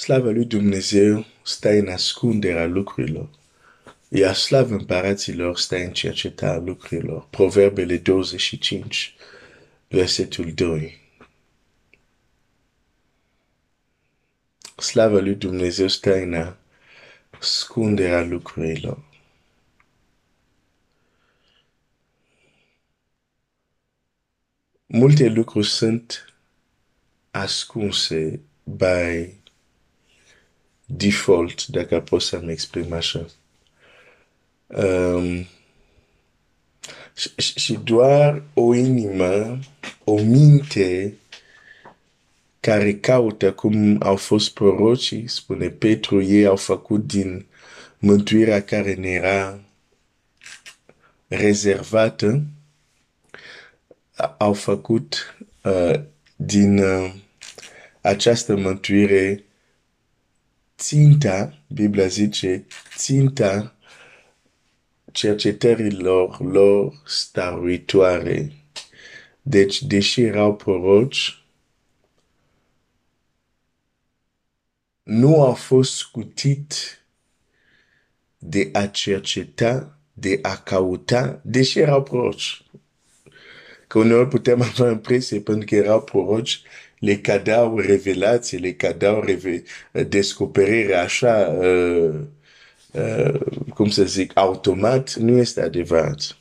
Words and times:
Slavă 0.00 0.30
lui 0.30 0.44
Dumnezeu 0.44 1.24
stă 1.42 1.68
în 1.68 1.88
ascunderea 1.88 2.66
lucrurilor. 2.66 3.28
Iar 4.08 4.34
slavă 4.34 4.74
împăraților 4.74 5.56
stă 5.56 5.76
în 5.76 5.92
cercetarea 5.92 6.58
lucrurilor. 6.58 7.26
Proverbele 7.30 7.96
25, 7.96 9.14
versetul 9.88 10.52
2. 10.52 11.00
Slavă 14.76 15.20
lui 15.20 15.34
Dumnezeu 15.34 15.88
stă 15.88 16.14
în 16.14 16.54
ascunderea 17.30 18.22
lucrurilor. 18.22 19.04
Multe 24.86 25.28
lucruri 25.28 25.68
sunt 25.68 26.34
ascunse 27.30 28.40
by 28.64 29.39
default, 30.96 31.66
dacă 31.66 32.00
pot 32.00 32.22
să-mi 32.22 32.52
exprim 32.52 32.92
așa. 32.92 33.26
Um, 34.66 35.46
și, 37.16 37.58
și 37.58 37.72
doar 37.72 38.42
o 38.54 38.74
inimă, 38.74 39.58
o 40.04 40.20
minte 40.20 41.14
care 42.60 42.94
caută 42.94 43.52
cum 43.52 43.96
au 44.02 44.16
fost 44.16 44.50
prorocii, 44.50 45.28
spune 45.28 45.68
Petru, 45.68 46.22
ei 46.22 46.46
au 46.46 46.56
făcut 46.56 47.06
din 47.06 47.46
mântuirea 47.98 48.62
care 48.62 48.94
ne 48.94 49.08
era 49.08 49.60
rezervată, 51.28 52.42
au 54.38 54.52
făcut 54.52 55.36
uh, 55.62 56.00
din 56.36 56.78
uh, 56.78 57.12
această 58.00 58.56
mântuire 58.56 59.44
ținta, 60.80 61.58
Biblia 61.68 62.06
zice, 62.06 62.66
ținta 62.96 63.74
cercetărilor 65.12 66.40
lor 66.40 67.02
staruitoare. 67.06 68.52
Deci, 69.42 69.82
deși 69.82 70.20
erau 70.20 70.56
proroci, 70.56 71.44
nu 75.02 75.42
au 75.42 75.54
fost 75.54 75.92
scutit 75.92 76.74
de 78.38 78.68
a 78.72 78.86
cerceta, 78.86 79.98
de 80.12 80.38
a 80.42 80.56
cauta, 80.56 81.40
deși 81.44 81.78
erau 81.78 82.02
proroci. 82.02 82.64
Că 83.86 83.98
uneori 83.98 84.28
putem 84.28 84.62
avea 84.62 84.90
impresie 84.90 85.40
pentru 85.40 85.66
că 85.66 85.74
erau 85.74 86.02
proroci, 86.02 86.62
le 87.06 87.16
cadau 87.16 87.78
revelații, 87.78 88.58
le 88.58 88.72
cadau 88.72 89.20
reve 89.20 89.62
descoperire 90.08 90.94
așa, 90.94 91.56
uh, 91.60 92.14
uh, 92.92 93.40
cum 93.74 93.88
să 93.88 94.04
zic, 94.04 94.30
automat, 94.34 95.14
nu 95.14 95.36
este 95.36 95.60
adevărat. 95.60 96.36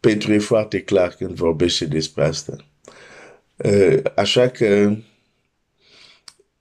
Petru 0.00 0.32
e 0.32 0.38
foarte 0.38 0.82
clar 0.82 1.08
când 1.08 1.34
vorbește 1.34 1.84
despre 1.84 2.24
asta. 2.24 2.56
Uh, 3.56 4.00
așa 4.14 4.48
că 4.48 4.96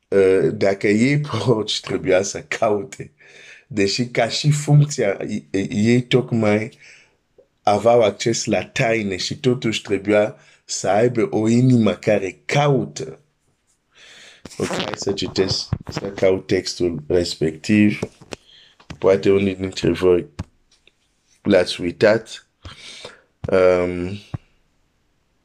uh, 0.07 0.49
dacă 0.53 0.87
ei 0.87 1.19
proroci 1.19 1.81
trebuia 1.81 2.21
să 2.21 2.41
caute, 2.41 3.11
deși 3.67 4.05
ca 4.05 4.29
și 4.29 4.51
funcția 4.51 5.17
ei 5.69 6.01
tocmai 6.01 6.71
aveau 7.63 8.01
acces 8.01 8.45
la 8.45 8.65
taine 8.65 9.17
și 9.17 9.39
totuși 9.39 9.81
trebuia 9.81 10.35
să 10.69 10.87
aibă 10.87 11.27
o 11.31 11.47
inimă 11.47 11.93
care 11.93 12.41
caută. 12.45 13.19
Ok, 14.57 14.67
hai 14.67 14.93
să 14.95 15.13
citesc, 15.13 15.69
să 15.87 16.11
caut 16.11 16.47
textul 16.47 17.03
respectiv. 17.07 17.99
Poate 18.99 19.31
unii 19.31 19.55
dintre 19.55 19.91
voi 19.91 20.27
l-ați 21.41 21.81
uitat. 21.81 22.47
Um, 23.51 24.19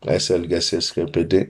hai 0.00 0.21
să-l 0.21 0.44
găsesc 0.44 0.94
repede. 0.94 1.49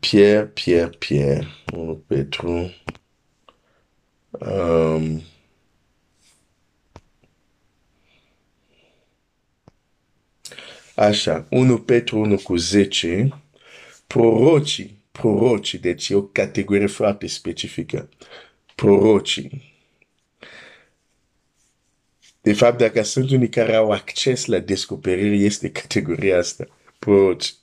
Pierre, 0.00 0.46
Pierre, 0.46 0.96
Pierre, 0.98 1.48
1 1.72 1.94
Petru. 2.06 2.72
Um, 4.30 5.22
Așa, 10.98 11.46
1 11.50 11.78
Petru 11.78 12.18
1 12.18 12.36
cu 12.36 12.56
10, 12.56 13.28
prorocii, 14.06 15.02
prorocii, 15.12 15.78
deci 15.78 16.08
e 16.08 16.14
o 16.14 16.22
categorie 16.22 16.86
foarte 16.86 17.26
specifică. 17.26 18.08
Prorocii. 18.74 19.74
De 22.40 22.52
fapt, 22.52 22.78
dacă 22.78 23.02
sunt 23.02 23.30
unii 23.30 23.48
care 23.48 23.74
au 23.74 23.90
acces 23.90 24.46
la 24.46 24.58
descoperire, 24.58 25.36
este 25.36 25.70
categoria 25.70 26.38
asta. 26.38 26.66
Proroci. 26.98 27.54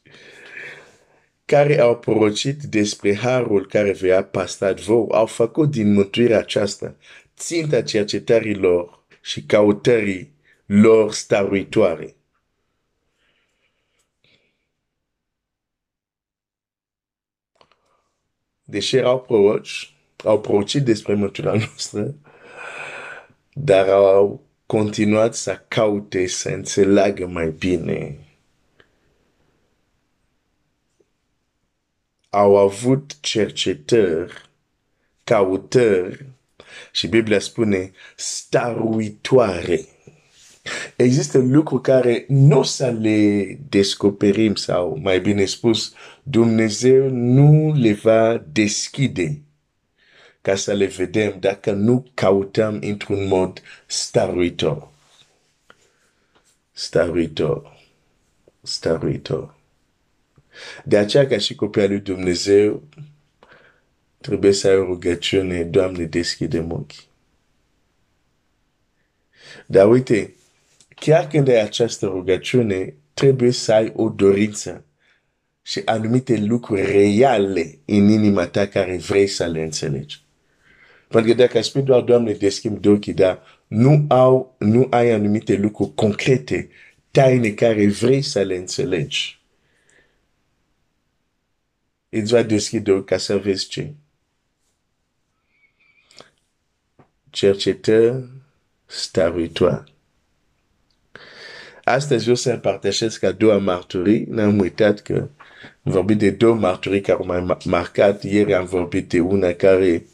Care 1.45 1.79
au 1.79 1.97
prorocit 1.97 2.63
despre 2.63 3.15
harul 3.15 3.67
care 3.67 3.91
vei 3.91 4.23
pastat 4.23 4.79
vouă, 4.79 5.15
au 5.15 5.25
făcut 5.25 5.71
din 5.71 5.93
mântuirea 5.93 6.37
aceasta 6.37 6.95
ținta 7.37 7.81
cercetărilor 7.81 9.05
și 9.21 9.43
căutării 9.43 10.33
lor 10.65 11.13
staruitoare. 11.13 12.15
Deși 18.65 18.95
erau 18.95 19.21
proroci, 19.21 19.93
au 20.23 20.41
prorocit 20.41 20.83
despre 20.83 21.13
mântuirea 21.13 21.53
noastră, 21.65 22.15
dar 23.53 23.89
au 23.89 24.43
continuat 24.65 25.35
să 25.35 25.61
caute, 25.67 26.27
să 26.27 26.49
înțeleagă 26.49 27.27
mai 27.27 27.49
bine. 27.49 28.19
Au 32.29 32.57
avut 32.57 33.19
cercetări, 33.19 34.49
cautări 35.23 36.25
și 36.91 37.07
Biblia 37.07 37.39
spune 37.39 37.91
staruitoare 38.15 39.85
Există 40.95 41.37
lucruri 41.37 41.81
care 41.81 42.25
nu 42.27 42.59
o 42.59 42.63
să 42.63 42.89
le 42.89 43.45
descoperim 43.69 44.55
sau, 44.55 44.99
mai 45.01 45.19
bine 45.19 45.45
spus, 45.45 45.93
Dumnezeu 46.23 47.09
nu 47.09 47.73
le 47.73 47.93
va 47.93 48.43
deschide 48.51 49.39
ca 50.41 50.55
să 50.55 50.73
le 50.73 50.85
vedem 50.85 51.39
dacă 51.39 51.71
nu 51.71 52.05
cautăm 52.13 52.79
într-un 52.81 53.27
mod 53.27 53.61
staruitor. 53.85 54.89
Staruitor. 56.71 57.79
Staruitor. 58.61 59.55
De 60.83 60.97
aceea 60.97 61.27
ca 61.27 61.37
și 61.37 61.55
copiii 61.55 61.87
lui 61.87 61.99
Dumnezeu 61.99 62.83
trebuie 64.17 64.51
să 64.51 64.67
ai 64.67 64.77
o 64.77 64.83
rugăciune, 64.83 65.63
Doamne, 65.63 66.03
deschide 66.03 66.65
ochii. 66.69 67.03
Dar 69.65 69.89
uite, 69.89 70.33
chiar 70.95 71.27
când 71.27 71.47
ai 71.47 71.61
această 71.61 72.05
rugăciune, 72.05 72.95
trebuie 73.13 73.51
să 73.51 73.73
ai 73.73 73.91
o 73.95 74.09
dorință 74.09 74.85
și 75.61 75.81
anumite 75.85 76.37
lucruri 76.37 76.81
reale 76.81 77.79
în 77.85 78.09
inima 78.09 78.47
ta 78.47 78.67
care 78.67 78.97
vrei 78.97 79.27
să 79.27 79.45
le 79.45 79.63
înțelegi. 79.63 80.23
Pentru 81.07 81.31
că 81.31 81.37
dacă 81.37 81.61
spui 81.61 81.81
doar, 81.81 82.01
Doamne, 82.01 82.33
deschimb 82.33 82.85
ochii, 82.85 83.13
dar 83.13 83.41
nu, 83.67 84.05
au, 84.07 84.55
nu 84.59 84.87
ai 84.89 85.11
anumite 85.11 85.55
lucruri 85.55 85.93
concrete, 85.93 86.69
taine 87.11 87.49
care 87.49 87.87
vrei 87.87 88.21
să 88.21 88.41
le 88.41 88.55
înțelegi, 88.55 89.41
îți 92.09 92.31
va 92.31 92.41
deschide 92.43 92.91
ochii 92.91 93.05
ca 93.05 93.17
să 93.17 93.37
vezi 93.37 93.67
ce. 93.67 93.93
Cercetă 97.29 98.29
staruitoare. 98.85 99.94
Astăzi 101.87 102.21
vreau 102.21 102.35
să 102.35 102.51
împărtășesc 102.51 103.23
a 103.23 103.31
doua 103.31 103.57
marturii. 103.57 104.25
N-am 104.29 104.59
uitat 104.59 104.99
că 104.99 105.13
am 105.83 105.91
vorbit 105.91 106.17
de 106.17 106.29
două 106.29 106.55
marturii 106.55 107.01
care 107.01 107.23
m-au 107.23 107.57
marcat. 107.65 108.23
Ieri 108.23 108.53
am 108.53 108.65
vorbit 108.65 109.09
de 109.09 109.19
una 109.19 109.51
care 109.51 110.05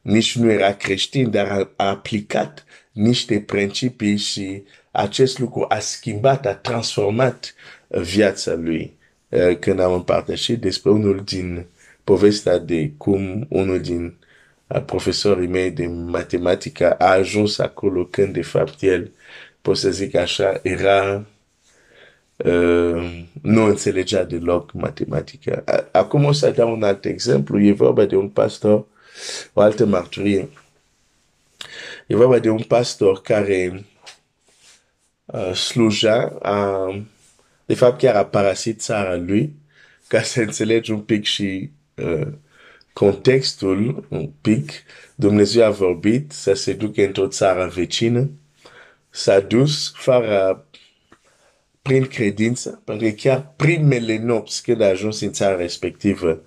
nici 0.00 0.36
nu 0.36 0.50
era 0.50 0.74
creștin, 0.74 1.30
dar 1.30 1.46
a, 1.46 1.70
a 1.76 1.88
aplicat 1.88 2.64
niște 2.92 3.40
principii 3.40 4.16
și 4.16 4.62
acest 4.90 5.38
lucru 5.38 5.64
a 5.68 5.78
schimbat, 5.78 6.46
a 6.46 6.54
transformat 6.54 7.54
viața 7.88 8.54
lui. 8.54 8.98
Când 9.58 9.80
am 9.80 9.92
împărtășit 9.92 10.60
despre 10.60 10.90
unul 10.90 11.22
din 11.24 11.66
povestea 12.04 12.58
de 12.58 12.92
cum 12.96 13.46
unul 13.48 13.80
din 13.80 14.14
profesorii 14.86 15.48
mei 15.48 15.70
de 15.70 15.86
matematică 15.86 16.92
a 16.92 17.10
ajuns 17.10 17.58
acolo 17.58 18.04
când 18.04 18.32
de 18.32 18.42
fapt 18.42 18.82
el 18.82 19.10
pot 19.62 19.76
să 19.76 19.90
zic 19.90 20.14
așa, 20.14 20.60
era 20.62 21.26
uh, 22.36 23.24
nu 23.42 23.64
înțelegea 23.64 24.24
deloc 24.24 24.72
matematica. 24.72 25.64
Acum 25.92 26.24
o 26.24 26.32
să 26.32 26.50
dau 26.50 26.72
un 26.72 26.82
alt 26.82 27.04
exemplu. 27.04 27.60
E 27.60 27.72
vorba 27.72 28.04
de 28.04 28.16
un 28.16 28.28
pastor, 28.28 28.86
o 29.52 29.60
altă 29.60 29.86
mărturie. 29.86 30.48
E 32.06 32.16
vorba 32.16 32.38
de 32.38 32.48
un 32.48 32.62
pastor 32.62 33.20
care 33.20 33.84
uh, 35.24 35.54
sluja, 35.54 36.38
a, 36.42 36.86
de 37.64 37.74
fapt 37.74 37.98
chiar 37.98 38.16
a 38.16 38.24
parasit 38.24 38.80
țara 38.80 39.16
lui, 39.16 39.52
ca 40.06 40.22
să 40.22 40.40
înțelegi 40.40 40.90
un 40.90 41.00
pic 41.00 41.24
și 41.24 41.70
uh, 41.94 42.26
contextul, 42.92 44.06
un 44.08 44.30
pic. 44.40 44.70
Dumnezeu 45.14 45.64
a 45.64 45.70
vorbit 45.70 46.32
să 46.32 46.52
se 46.52 46.72
ducă 46.72 47.04
într-o 47.04 47.26
țară 47.26 47.70
vecină, 47.74 48.30
s-a 49.10 49.40
dus 49.40 49.92
fără 49.94 50.64
prin 51.82 52.06
credință, 52.06 52.82
pentru 52.84 53.06
că 53.06 53.12
chiar 53.12 53.52
primele 53.56 54.18
nopți 54.18 54.62
când 54.62 54.80
a 54.80 54.86
ajuns 54.86 55.20
în 55.20 55.32
țara 55.32 55.56
respectivă, 55.56 56.40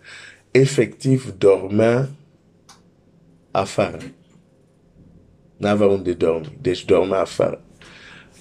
efectiv 0.52 1.34
dormea 1.38 2.10
afară. 3.52 3.98
N-avea 5.58 5.88
unde 5.88 6.14
dormi, 6.14 6.58
deci 6.62 6.86
dormea 6.86 7.20
afară. 7.20 7.62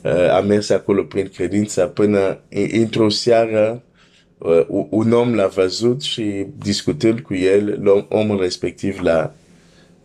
Uh, 0.04 0.30
a 0.30 0.40
mers 0.40 0.68
acolo 0.70 1.02
prin 1.02 1.28
credință 1.28 1.86
până 1.86 2.40
într-o 2.72 3.08
seară 3.08 3.82
uh, 4.38 4.66
un 4.90 5.12
om 5.12 5.34
l-a 5.34 5.46
văzut 5.46 6.02
și 6.02 6.46
discutând 6.58 7.20
cu 7.20 7.34
el, 7.34 7.82
omul 8.08 8.40
respectiv 8.40 9.00
l-a, 9.00 9.34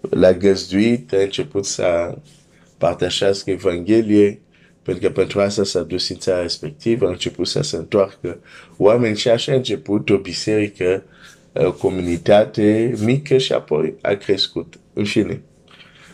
l-a 0.02 0.34
găzduit, 0.34 1.14
a 1.14 1.22
început 1.22 1.66
să 1.66 2.18
partajească 2.78 3.52
Evanghelie, 3.52 4.42
pentru 4.84 5.08
că 5.08 5.14
pentru 5.14 5.42
asta 5.42 5.64
s-a 5.64 5.82
dus 5.82 6.10
în 6.10 6.18
țara 6.18 6.42
respectivă, 6.42 7.06
a 7.06 7.10
început 7.10 7.48
să 7.48 7.62
se 7.62 7.76
întoarcă 7.76 8.40
oameni 8.78 9.18
și 9.18 9.30
așa 9.30 9.52
a 9.52 9.56
început 9.56 10.10
o 10.10 10.18
biserică, 10.18 11.04
o 11.54 11.74
comunitate 11.74 12.94
mică 13.04 13.38
și 13.38 13.54
apoi 13.54 13.96
a 14.02 14.14
crescut. 14.14 14.80
În 14.94 15.06
fine. 15.06 15.42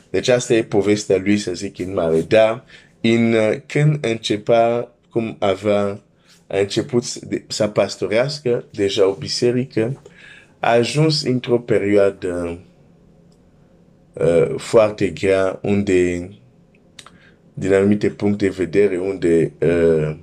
Deci 0.09 0.27
asta 0.27 0.53
e 0.53 0.63
povestea 0.63 1.17
lui, 1.23 1.37
să 1.37 1.53
zic, 1.53 1.79
în 1.79 1.93
mare. 1.93 2.21
Dar 2.21 2.63
în, 3.01 3.35
când 3.65 4.05
începea, 4.05 4.91
cum 5.09 5.35
avea, 5.39 6.01
a 6.47 6.57
început 6.57 7.03
să 7.47 7.67
pastorească 7.67 8.65
deja 8.71 9.07
o 9.07 9.13
biserică, 9.13 10.01
a 10.59 10.71
ajuns 10.71 11.23
într-o 11.23 11.59
perioadă 11.59 12.59
uh, 14.13 14.53
foarte 14.57 15.07
grea 15.07 15.59
unde 15.61 16.29
din 17.53 17.73
anumite 17.73 18.09
puncte 18.09 18.45
de 18.47 18.53
vedere 18.57 18.97
unde 18.97 19.51
uh, 19.61 20.15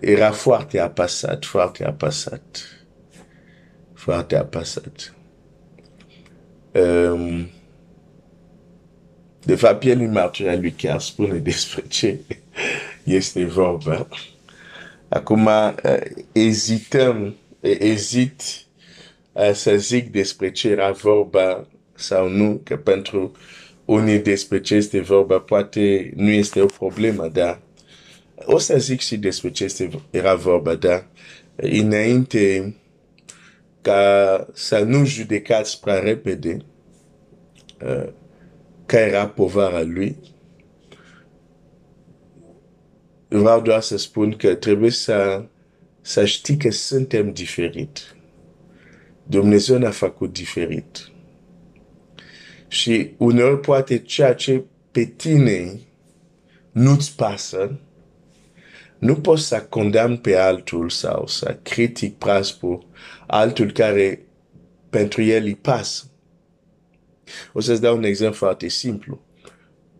era 0.00 0.32
foarte 0.32 0.78
apasat, 0.78 1.44
foarte 1.44 1.84
apasat, 1.84 2.42
foarte 3.94 4.36
apasat. 4.36 5.14
Um, 6.72 7.48
de 9.44 9.54
fapt, 9.54 9.84
el 9.84 10.00
în 10.00 10.10
martirea 10.10 10.56
lui 10.56 10.70
chiar 10.70 11.00
spune 11.00 11.38
despre 11.38 11.82
ce 11.88 12.18
este 13.02 13.44
vorba. 13.44 14.08
Acum, 15.08 15.46
uh, 15.46 15.72
ezităm, 16.32 17.34
ezit 17.60 18.42
uh, 19.32 19.52
să 19.52 19.76
zic 19.76 20.10
despre 20.10 20.50
ce 20.52 20.68
era 20.68 20.90
vorba 20.90 21.66
sau 21.94 22.28
nu, 22.28 22.60
că 22.64 22.76
pentru 22.76 23.32
unii 23.84 24.18
despre 24.18 24.60
ce 24.60 24.74
este 24.74 25.00
vorba 25.00 25.38
poate 25.38 26.12
nu 26.16 26.30
este 26.30 26.60
o 26.60 26.66
problemă, 26.66 27.28
dar 27.28 27.60
o 28.44 28.58
să 28.58 28.78
zic 28.78 29.00
și 29.00 29.16
despre 29.16 29.50
ce 29.50 29.64
este, 29.64 29.90
era 30.10 30.34
vorba, 30.34 30.74
dar 30.74 31.06
înainte 31.56 32.74
ca 33.80 34.46
să 34.52 34.78
nu 34.78 35.04
judecați 35.04 35.80
prea 35.80 35.98
repede 35.98 36.56
uh, 37.84 38.08
care 38.86 39.04
era 39.04 39.28
povara 39.28 39.82
lui, 39.82 40.16
vreau 43.28 43.60
doar 43.60 43.80
să 43.80 43.96
spun 43.96 44.36
că 44.36 44.54
trebuie 44.54 44.90
să, 44.90 45.44
să 46.00 46.24
știi 46.24 46.56
că 46.56 46.70
suntem 46.70 47.32
diferit. 47.32 48.16
Dumnezeu 49.26 49.78
ne-a 49.78 49.90
făcut 49.90 50.32
diferit. 50.32 51.08
Și 52.74 53.14
uneori 53.16 53.60
poate 53.60 53.98
ceea 53.98 54.34
ce 54.34 54.64
pe 54.90 55.04
tine 55.04 55.80
nu-ți 56.72 57.16
pasă, 57.16 57.78
nu 58.98 59.14
poți 59.14 59.46
să 59.46 59.66
condamn 59.68 60.16
pe 60.16 60.36
altul 60.36 60.88
sau 60.88 61.26
să 61.26 61.58
critic 61.62 62.14
praspul 62.18 62.86
altul 63.26 63.72
care 63.72 64.26
pentru 64.90 65.22
el 65.22 65.44
îi 65.44 65.54
pasă. 65.54 66.04
O 67.52 67.60
să-ți 67.60 67.80
dau 67.80 67.96
un 67.96 68.02
exemplu 68.02 68.36
foarte 68.36 68.68
simplu. 68.68 69.20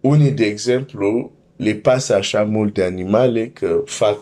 Unii, 0.00 0.31
de 0.31 0.44
exemplu, 0.44 1.32
le 1.56 1.75
pasă 1.75 2.15
așa 2.15 2.43
mult 2.43 2.75
de 2.75 2.85
animale 2.85 3.49
că 3.49 3.82
fac 3.85 4.19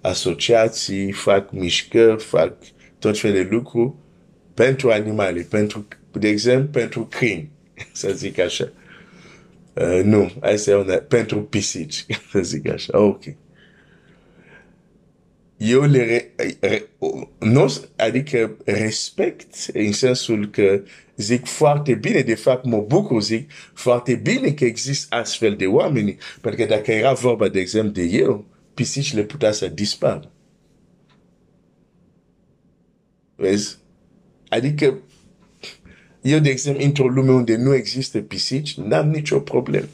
asociații, 0.00 1.12
fac 1.12 1.50
mișcări, 1.52 2.22
fac 2.22 2.56
tot 2.98 3.18
fel 3.18 3.32
de 3.32 3.48
lucruri 3.50 3.92
pentru 4.54 4.90
animale, 4.90 5.40
pentru, 5.40 5.86
de 6.12 6.28
exemplu, 6.28 6.70
pentru 6.70 7.08
câini. 7.10 7.52
să 7.92 8.12
zic 8.12 8.38
așa. 8.38 8.72
Uh, 9.74 10.00
nu, 10.04 10.32
hai 10.40 10.58
să 10.58 10.70
iau 10.70 11.04
pentru 11.08 11.42
pisici, 11.42 12.06
să 12.32 12.40
zic 12.40 12.68
așa. 12.68 12.98
Ok. 12.98 13.22
Eu 15.56 15.82
le 15.82 16.04
re, 16.04 16.32
re, 16.60 16.88
nu, 17.38 17.74
adică 17.96 18.56
respect 18.64 19.54
în 19.72 19.92
sensul 19.92 20.50
că 20.50 20.82
zic 21.16 21.46
foarte 21.46 21.94
bine, 21.94 22.20
de 22.20 22.34
fapt 22.34 22.64
mă 22.64 22.80
bucur, 22.80 23.22
zic 23.22 23.50
foarte 23.74 24.14
bine 24.14 24.52
că 24.52 24.64
există 24.64 25.16
astfel 25.16 25.56
de 25.56 25.66
oameni, 25.66 26.16
pentru 26.40 26.60
că 26.60 26.66
dacă 26.66 26.92
era 26.92 27.12
vorba, 27.12 27.48
de 27.48 27.60
exemplu, 27.60 27.92
de 27.92 28.02
eu, 28.02 28.46
pisicile 28.74 29.22
putea 29.22 29.52
să 29.52 29.68
dispară. 29.68 30.32
Vezi? 33.34 33.78
Adică 34.48 34.98
eu, 36.24 36.38
de 36.38 36.50
exemplu, 36.50 36.84
într-o 36.84 37.08
lume 37.08 37.32
unde 37.32 37.56
nu 37.56 37.74
există 37.74 38.20
pisici, 38.20 38.74
n-am 38.74 39.10
nicio 39.10 39.40
problemă. 39.40 39.88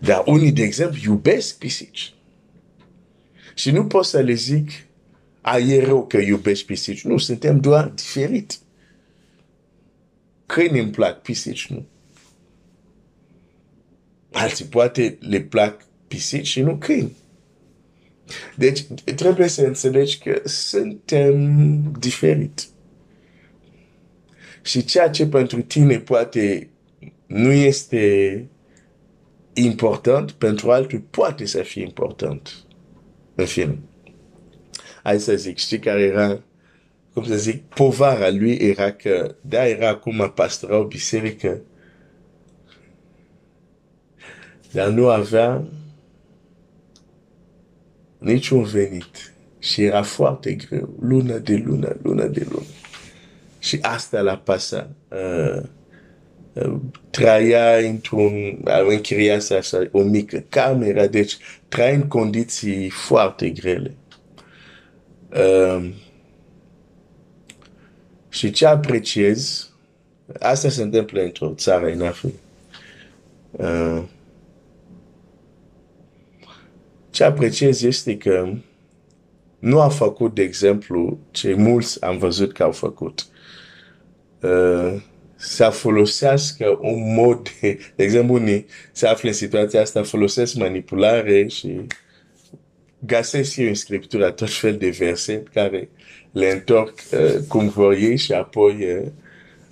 Dar 0.00 0.22
unii, 0.26 0.52
de 0.52 0.62
exemplu, 0.62 0.98
iubesc 1.02 1.58
pisici. 1.58 2.14
Și 3.54 3.70
nu 3.70 3.86
pot 3.86 4.04
să 4.04 4.20
le 4.20 4.32
zic, 4.32 4.70
a, 5.40 5.58
e 5.58 5.84
rău 5.84 6.06
că 6.06 6.16
iubești 6.16 6.66
pisici. 6.66 7.04
Nu, 7.04 7.18
suntem 7.18 7.60
doar 7.60 7.88
diferiți. 7.88 8.60
Câini 10.46 10.80
îmi 10.80 10.90
plac, 10.90 11.22
pisici 11.22 11.66
nu. 11.66 11.86
Alții 14.30 14.64
poate 14.64 15.18
le 15.20 15.40
plac 15.40 15.86
pisici 16.08 16.46
și 16.46 16.60
nu 16.60 16.76
câini. 16.76 17.16
Deci 18.56 18.84
trebuie 19.16 19.48
să 19.48 19.62
înțelegi 19.62 20.18
că 20.18 20.40
suntem 20.44 21.82
diferiți. 21.98 22.70
Și 24.62 24.84
ceea 24.84 25.10
ce 25.10 25.26
pentru 25.26 25.62
tine 25.62 25.98
poate 25.98 26.68
nu 27.26 27.52
este 27.52 28.46
important, 29.52 30.30
pentru 30.30 30.70
altul 30.70 31.02
poate 31.10 31.46
să 31.46 31.62
fie 31.62 31.82
important. 31.82 32.64
În 33.34 33.44
fine. 33.44 33.78
Hai 35.02 35.20
să 35.20 35.36
zic, 35.36 35.56
știi 35.56 35.78
care 35.78 36.00
era, 36.00 36.42
cum 37.12 37.24
să 37.24 37.36
zic, 37.36 37.62
povara 37.62 38.30
lui 38.30 38.52
era 38.54 38.92
că, 38.92 39.34
da, 39.40 39.66
era 39.66 39.88
acum 39.88 40.32
pastora 40.34 40.78
o 40.78 40.84
biserică, 40.84 41.60
dar 44.72 44.88
nu 44.88 45.08
avea 45.08 45.64
niciun 48.22 48.62
venit. 48.62 49.32
Și 49.58 49.82
era 49.82 50.02
foarte 50.02 50.52
greu, 50.52 50.96
lună 51.00 51.38
de 51.38 51.62
lună, 51.64 51.96
lună 52.02 52.26
de 52.26 52.46
lună. 52.50 52.66
Și 53.58 53.78
asta 53.80 54.20
l-a 54.20 54.36
pasat. 54.36 54.90
Uh, 55.08 55.62
uh, 56.52 56.76
trăia 57.10 57.76
într-un, 57.76 58.60
a 58.64 58.78
închiriat 58.88 59.50
așa 59.50 59.88
o 59.90 60.02
mică 60.02 60.44
cameră, 60.48 61.06
deci 61.06 61.36
trăia 61.68 61.94
în 61.94 62.08
condiții 62.08 62.88
foarte 62.88 63.50
grele. 63.50 63.94
Uh, 65.30 65.90
și 68.28 68.50
ce 68.50 68.66
apreciez, 68.66 69.70
asta 70.40 70.68
se 70.68 70.82
întâmplă 70.82 71.22
într-o 71.22 71.52
țară 71.56 71.86
în 71.86 72.02
Africa. 72.02 72.38
Uh, 73.50 74.02
ce 77.22 77.28
apreciez 77.28 77.82
este 77.82 78.16
că 78.16 78.52
nu 79.58 79.80
a 79.80 79.88
făcut, 79.88 80.34
de 80.34 80.42
exemplu, 80.42 81.18
ce 81.30 81.54
mulți 81.54 82.04
am 82.04 82.18
văzut 82.18 82.52
că 82.52 82.62
au 82.62 82.72
făcut. 82.72 83.26
Uh, 84.40 85.02
să 85.34 85.64
folosească 85.64 86.78
un 86.80 87.14
mod, 87.14 87.50
de, 87.60 87.78
de 87.96 88.02
exemplu, 88.04 88.34
unii 88.34 88.66
se 88.92 89.06
află 89.06 89.28
în 89.28 89.34
situația 89.34 89.80
asta, 89.80 90.02
folosesc 90.02 90.54
manipulare 90.54 91.46
și 91.46 91.80
găsesc 92.98 93.56
eu 93.56 93.66
în 93.66 93.74
scriptură 93.74 94.30
tot 94.30 94.50
fel 94.50 94.76
de 94.76 94.88
verset 94.98 95.48
care 95.48 95.88
le 96.32 96.50
întorc 96.50 96.94
uh, 97.12 97.38
cum 97.48 97.68
vor 97.68 97.92
ei 97.92 98.16
și 98.16 98.32
apoi 98.32 98.72
uh, 98.72 99.06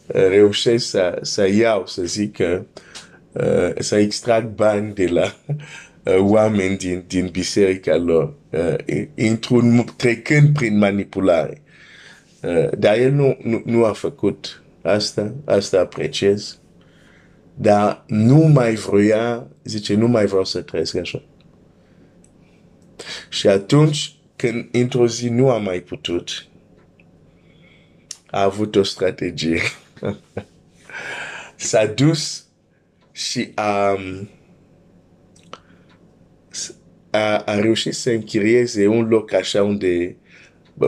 reușesc 0.07 0.87
să, 0.87 1.19
să 1.23 1.49
iau, 1.49 1.87
să 1.87 2.02
zic, 2.02 2.38
uh, 2.38 3.71
să 3.78 3.97
extrag 3.97 4.49
bani 4.49 4.95
de 4.95 5.07
la 5.07 5.37
uh, 5.47 5.54
oameni 6.04 6.76
din, 6.76 7.04
din 7.07 7.28
biserica 7.33 7.97
lor, 7.97 8.35
uh, 8.50 9.04
într-un, 9.14 9.85
trecând 9.97 10.52
prin 10.52 10.78
manipulare. 10.78 11.62
Uh, 12.42 12.78
dar 12.78 12.99
el 12.99 13.12
nu, 13.12 13.37
nu, 13.42 13.62
nu 13.64 13.85
a 13.85 13.92
făcut 13.92 14.62
asta, 14.83 15.35
asta 15.45 15.80
apreciez, 15.80 16.59
dar 17.54 18.04
nu 18.07 18.37
mai 18.37 18.75
vroia, 18.75 19.47
zice, 19.64 19.95
nu 19.95 20.09
mai 20.09 20.26
vreau 20.26 20.45
să 20.45 20.61
trăiesc 20.61 20.97
așa. 20.97 21.23
Și 23.28 23.49
atunci, 23.49 24.14
când 24.37 24.69
într-o 24.73 25.07
zi 25.07 25.28
nu 25.28 25.50
a 25.50 25.59
mai 25.59 25.80
putut, 25.80 26.47
a 28.26 28.42
avut 28.42 28.76
o 28.76 28.83
strategie. 28.83 29.61
S-a 31.57 31.87
dus 31.87 32.45
și 33.12 33.50
a, 33.54 33.99
a, 37.11 37.38
a 37.38 37.61
reușit 37.61 37.95
să 37.95 38.11
închirieze 38.11 38.87
un 38.87 39.09
loc 39.09 39.33
așa 39.33 39.62
unde 39.62 40.17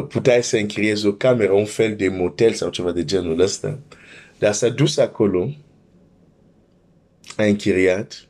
puteai 0.09 0.43
să 0.43 0.57
închiriezi 0.57 1.07
o 1.07 1.13
cameră, 1.13 1.53
un 1.53 1.65
fel 1.65 1.97
de 1.97 2.09
motel 2.09 2.53
sau 2.53 2.71
ceva 2.71 2.93
de 2.93 3.05
genul 3.05 3.41
ăsta. 3.41 3.79
Dar 4.39 4.53
s-a 4.53 4.69
dus 4.69 4.97
acolo, 4.97 5.55
a 7.37 7.45
închiriat, 7.45 8.29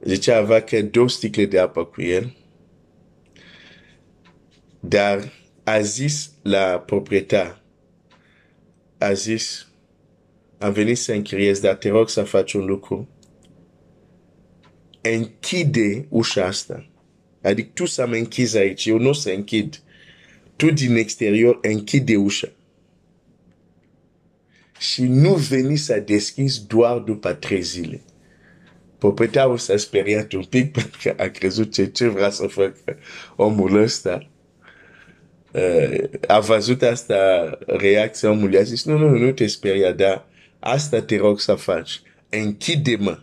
zicea 0.00 0.36
avea 0.36 0.62
că 0.62 0.82
două 0.82 1.08
sticle 1.08 1.46
de 1.46 1.58
apă 1.58 1.84
cu 1.84 2.02
el, 2.02 2.36
dar 4.80 5.32
a 5.64 5.80
zis 5.80 6.30
la 6.42 6.82
proprietar, 6.86 7.62
a 8.98 9.12
zis, 9.12 9.68
am 10.58 10.72
venit 10.72 10.98
să 10.98 11.12
închiriez, 11.12 11.60
dar 11.60 11.74
te 11.74 11.88
rog 11.88 12.08
să 12.08 12.22
faci 12.22 12.52
un 12.52 12.64
lucru. 12.64 13.08
Închide 15.14 16.06
ușa 16.08 16.44
asta. 16.44 16.88
Adică 17.42 17.70
tu 17.74 17.86
să 17.86 18.06
mă 18.06 18.14
închizi 18.14 18.56
aici, 18.56 18.86
eu 18.86 18.98
nu 18.98 19.08
o 19.08 19.12
să 19.12 19.30
închid. 19.30 19.82
Tu 20.56 20.70
din 20.70 20.96
exterior 20.96 21.58
închide 21.62 22.16
ușa. 22.16 22.48
Și 24.78 25.02
nu 25.02 25.34
veni 25.34 25.76
să 25.76 26.02
deschizi 26.06 26.66
doar 26.66 26.98
după 26.98 27.32
trei 27.32 27.62
zile. 27.62 28.00
Proprietarul 28.98 29.58
s-a 29.58 29.76
speriat 29.76 30.32
un 30.32 30.44
pic 30.44 30.72
pentru 30.78 30.98
că 31.02 31.22
a 31.22 31.26
crezut 31.26 31.72
ce, 31.72 31.86
ce 31.86 32.08
vrea 32.08 32.30
să 32.30 32.46
facă 32.46 32.98
omul 33.36 33.76
ăsta. 33.76 34.30
Uh, 35.52 36.04
a 36.26 36.38
văzut 36.38 36.82
asta 36.82 37.18
reacția 37.66 38.30
omului. 38.30 38.58
A 38.58 38.62
zis, 38.62 38.84
nu, 38.84 38.98
nu, 38.98 39.08
nu 39.08 39.32
te 39.32 39.46
speria, 39.46 39.92
dar 39.92 40.26
asta 40.58 41.02
te 41.02 41.16
rog 41.16 41.40
să 41.40 41.54
faci. 41.54 42.02
Închide-mă. 42.28 43.18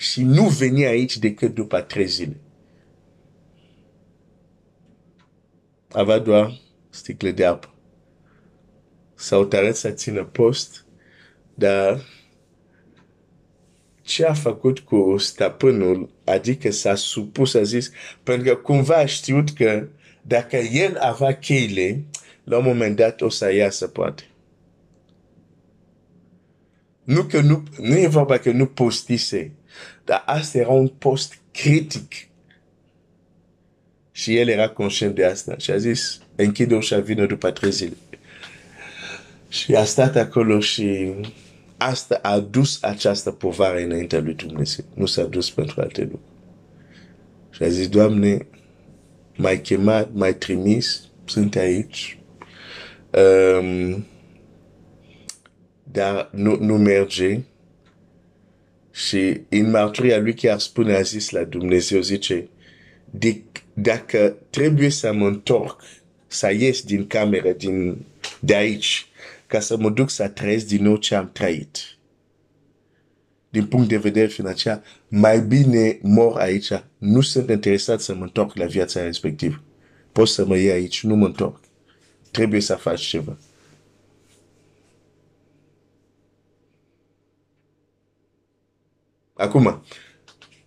Și 0.00 0.22
nu 0.22 0.48
veni 0.48 0.84
aici 0.84 1.18
decât 1.18 1.54
după 1.54 1.80
trei 1.80 2.06
zile. 2.06 2.40
Avea 5.90 6.18
doar 6.18 6.60
sticle 6.90 7.30
de 7.30 7.44
apă. 7.44 7.74
S-au 9.14 9.44
tărat 9.44 9.76
să 9.76 9.90
țină 9.90 10.24
post, 10.24 10.86
dar 11.54 12.04
ce 14.02 14.24
a 14.24 14.34
făcut 14.34 14.78
cu 14.78 15.16
stăpânul, 15.18 16.10
adică 16.24 16.70
s-a 16.70 16.94
supus, 16.94 17.54
a 17.54 17.62
zis, 17.62 17.90
pentru 18.22 18.54
că 18.54 18.56
cumva 18.56 18.96
a 18.96 19.06
știut 19.06 19.50
că 19.50 19.88
dacă 20.22 20.56
el 20.56 20.96
avea 20.96 21.38
cheile, 21.38 22.04
la 22.44 22.58
un 22.58 22.64
moment 22.64 22.96
dat 22.96 23.20
o 23.20 23.28
să 23.28 23.52
iasă 23.52 23.88
poate. 23.88 24.30
Nu 27.04 27.22
că 27.22 27.40
nu, 27.40 27.62
nu 27.78 27.98
e 27.98 28.06
vorba 28.06 28.38
că 28.38 28.50
nu 28.50 28.66
postise, 28.66 29.54
dar 30.10 30.22
asta 30.26 30.58
era 30.58 30.68
un 30.68 30.88
post 30.88 31.38
critic. 31.52 32.12
Și 34.12 34.36
el 34.36 34.48
era 34.48 34.68
conștient 34.68 35.14
de 35.14 35.24
asta 35.24 35.56
și 35.58 35.70
a 35.70 35.76
zis, 35.76 36.20
închide 36.36 36.74
ușa, 36.74 36.98
vină 36.98 37.26
după 37.26 37.50
trei 37.50 37.70
zile. 37.70 37.96
Și 39.48 39.74
a 39.74 39.84
stat 39.84 40.16
acolo 40.16 40.60
și 40.60 41.12
asta 41.76 42.18
a 42.22 42.38
dus 42.38 42.82
această 42.82 43.30
povară 43.30 43.78
înaintea 43.78 44.20
lui 44.20 44.34
Dumnezeu. 44.34 44.84
Nu 44.94 45.06
s-a 45.06 45.24
dus 45.24 45.50
pentru 45.50 45.80
alte 45.80 46.00
lucruri. 46.00 46.32
Și 47.50 47.62
a 47.62 47.68
zis, 47.68 47.88
Doamne, 47.88 48.46
m-ai 49.36 49.60
chemat, 49.60 50.08
m-ai 50.12 50.34
trimis, 50.34 51.08
sunt 51.24 51.56
aici. 51.56 52.18
Um, 53.10 54.06
dar 55.82 56.28
nu, 56.32 56.56
nu 56.56 56.76
merge. 56.76 57.40
Și 59.06 59.40
în 59.48 59.70
mărturia 59.70 60.18
lui 60.18 60.34
chiar 60.34 60.58
spune, 60.58 60.94
a 60.94 61.00
zis 61.00 61.30
la 61.30 61.44
Dumnezeu, 61.44 62.00
zice, 62.00 62.48
de, 63.10 63.42
dacă 63.74 64.36
trebuie 64.50 64.88
să 64.88 65.12
mă 65.12 65.26
întorc, 65.26 65.82
să 66.26 66.52
ies 66.52 66.82
din 66.82 67.06
cameră, 67.06 67.52
din, 67.52 68.04
de 68.40 68.54
aici, 68.54 69.06
ca 69.46 69.60
să 69.60 69.76
mă 69.76 69.90
duc 69.90 70.10
să 70.10 70.28
trăiesc 70.28 70.66
din 70.66 70.82
nou 70.82 70.96
ce 70.96 71.14
am 71.14 71.30
trăit. 71.32 71.78
Din 73.48 73.66
punct 73.66 73.88
de 73.88 73.96
vedere 73.96 74.26
financiar, 74.26 74.82
mai 75.08 75.40
bine 75.40 75.98
mor 76.02 76.38
aici. 76.38 76.70
Nu 76.98 77.20
sunt 77.20 77.48
interesat 77.48 78.00
să 78.00 78.14
mă 78.14 78.22
întorc 78.22 78.56
la 78.56 78.66
viața 78.66 79.02
respectivă. 79.02 79.62
Poți 80.12 80.32
să 80.32 80.46
mă 80.46 80.56
iei 80.56 80.70
aici, 80.70 81.02
nu 81.02 81.14
mă 81.14 81.26
întorc. 81.26 81.60
Trebuie 82.30 82.60
să 82.60 82.74
faci 82.74 83.00
ceva. 83.00 83.38
Acum, 89.40 89.82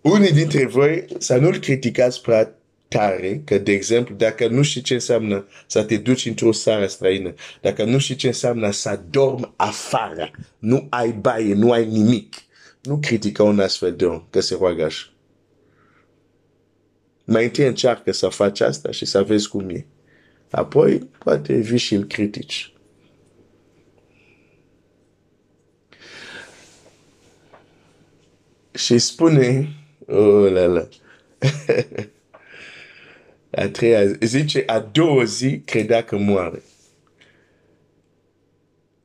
unii 0.01 0.31
dintre 0.31 0.65
voi 0.65 1.05
să 1.17 1.37
nu-l 1.37 1.57
criticați 1.57 2.21
prea 2.21 2.55
tare 2.87 3.41
că, 3.45 3.57
de 3.57 3.71
exemplu, 3.71 4.15
dacă 4.15 4.47
nu 4.47 4.61
știi 4.61 4.81
ce 4.81 4.93
înseamnă 4.93 5.47
să 5.67 5.83
te 5.83 5.97
duci 5.97 6.25
într-o 6.25 6.51
țară 6.51 6.87
străină, 6.87 7.33
dacă 7.61 7.83
nu 7.83 7.97
știi 7.97 8.15
ce 8.15 8.27
înseamnă 8.27 8.71
să 8.71 8.99
dormi 9.09 9.53
afară, 9.55 10.31
nu 10.59 10.87
ai 10.89 11.11
baie, 11.11 11.53
nu 11.53 11.71
ai 11.71 11.85
nimic, 11.85 12.35
nu 12.81 12.99
critica 13.01 13.43
un 13.43 13.59
astfel 13.59 13.95
de 13.95 14.05
om 14.05 14.23
că 14.29 14.39
se 14.39 14.55
roagă 14.59 14.83
așa. 14.83 15.05
Mai 17.25 17.43
întâi 17.43 17.67
încearcă 17.67 18.11
să 18.11 18.27
faci 18.27 18.59
asta 18.59 18.91
și 18.91 19.05
să 19.05 19.23
vezi 19.23 19.47
cum 19.47 19.69
e. 19.69 19.85
Apoi, 20.49 21.09
poate 21.17 21.53
vii 21.53 21.77
și 21.77 21.93
îl 21.93 22.03
critici. 22.03 22.73
Și 28.73 28.97
spune, 28.97 29.75
oh 30.07 30.51
la 30.51 30.65
la, 30.65 30.87
a 33.51 33.67
treia, 33.67 34.17
zice, 34.21 34.63
a 34.65 34.79
doua 34.79 35.23
zi 35.23 35.61
credea 35.65 36.03
că 36.03 36.17
moare. 36.17 36.61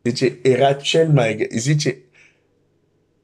Zice, 0.02 0.38
era 0.42 0.72
cel 0.72 1.08
mai, 1.08 1.46
zice, 1.50 1.98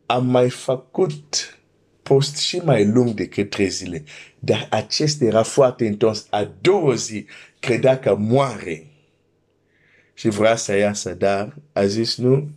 am 0.07 0.27
mai 0.27 0.51
făcut 0.51 1.59
post 2.03 2.37
și 2.37 2.57
mai 2.57 2.87
lung 2.87 3.11
decât 3.11 3.51
trei 3.51 3.69
zile. 3.69 4.05
Dar 4.39 4.67
acesta 4.71 5.25
era 5.25 5.43
foarte 5.43 5.85
intens. 5.85 6.27
A 6.31 6.53
doua 6.61 6.95
zi 6.95 7.27
credea 7.61 7.99
că 7.99 8.15
moare. 8.15 8.87
Și 10.15 10.29
vrea 10.29 10.57
să 10.57 10.77
iasă, 10.77 11.15
dar 11.15 11.57
a 11.73 11.87
zis, 11.87 12.17
nu, 12.17 12.51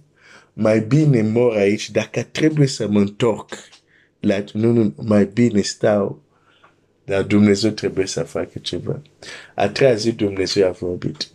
mai 0.53 0.79
bine 0.79 1.21
mor 1.21 1.55
aici, 1.55 1.89
dacă 1.89 2.23
trebuie 2.23 2.67
să 2.67 2.87
mă 2.87 2.99
întorc. 2.99 3.53
La, 4.19 4.43
nu, 4.53 4.71
nu, 4.71 4.93
mai 4.97 5.25
bine 5.25 5.61
stau 5.61 6.25
dar 7.07 7.23
Dumnezeu 7.23 7.71
trebuie 7.71 8.05
să 8.05 8.23
facă 8.23 8.59
ceva. 8.59 9.01
A 9.55 9.69
treia 9.69 9.95
zi 9.95 10.11
Dumnezeu 10.11 10.67
a 10.67 10.71
vorbit. 10.71 11.31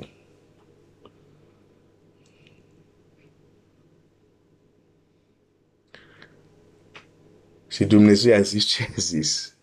Și 7.69 7.85
Dumnezeu 7.85 8.35
a 8.35 8.41
zis 8.41 8.65
ce 8.65 8.83
a 8.83 8.95
zis. 8.97 9.55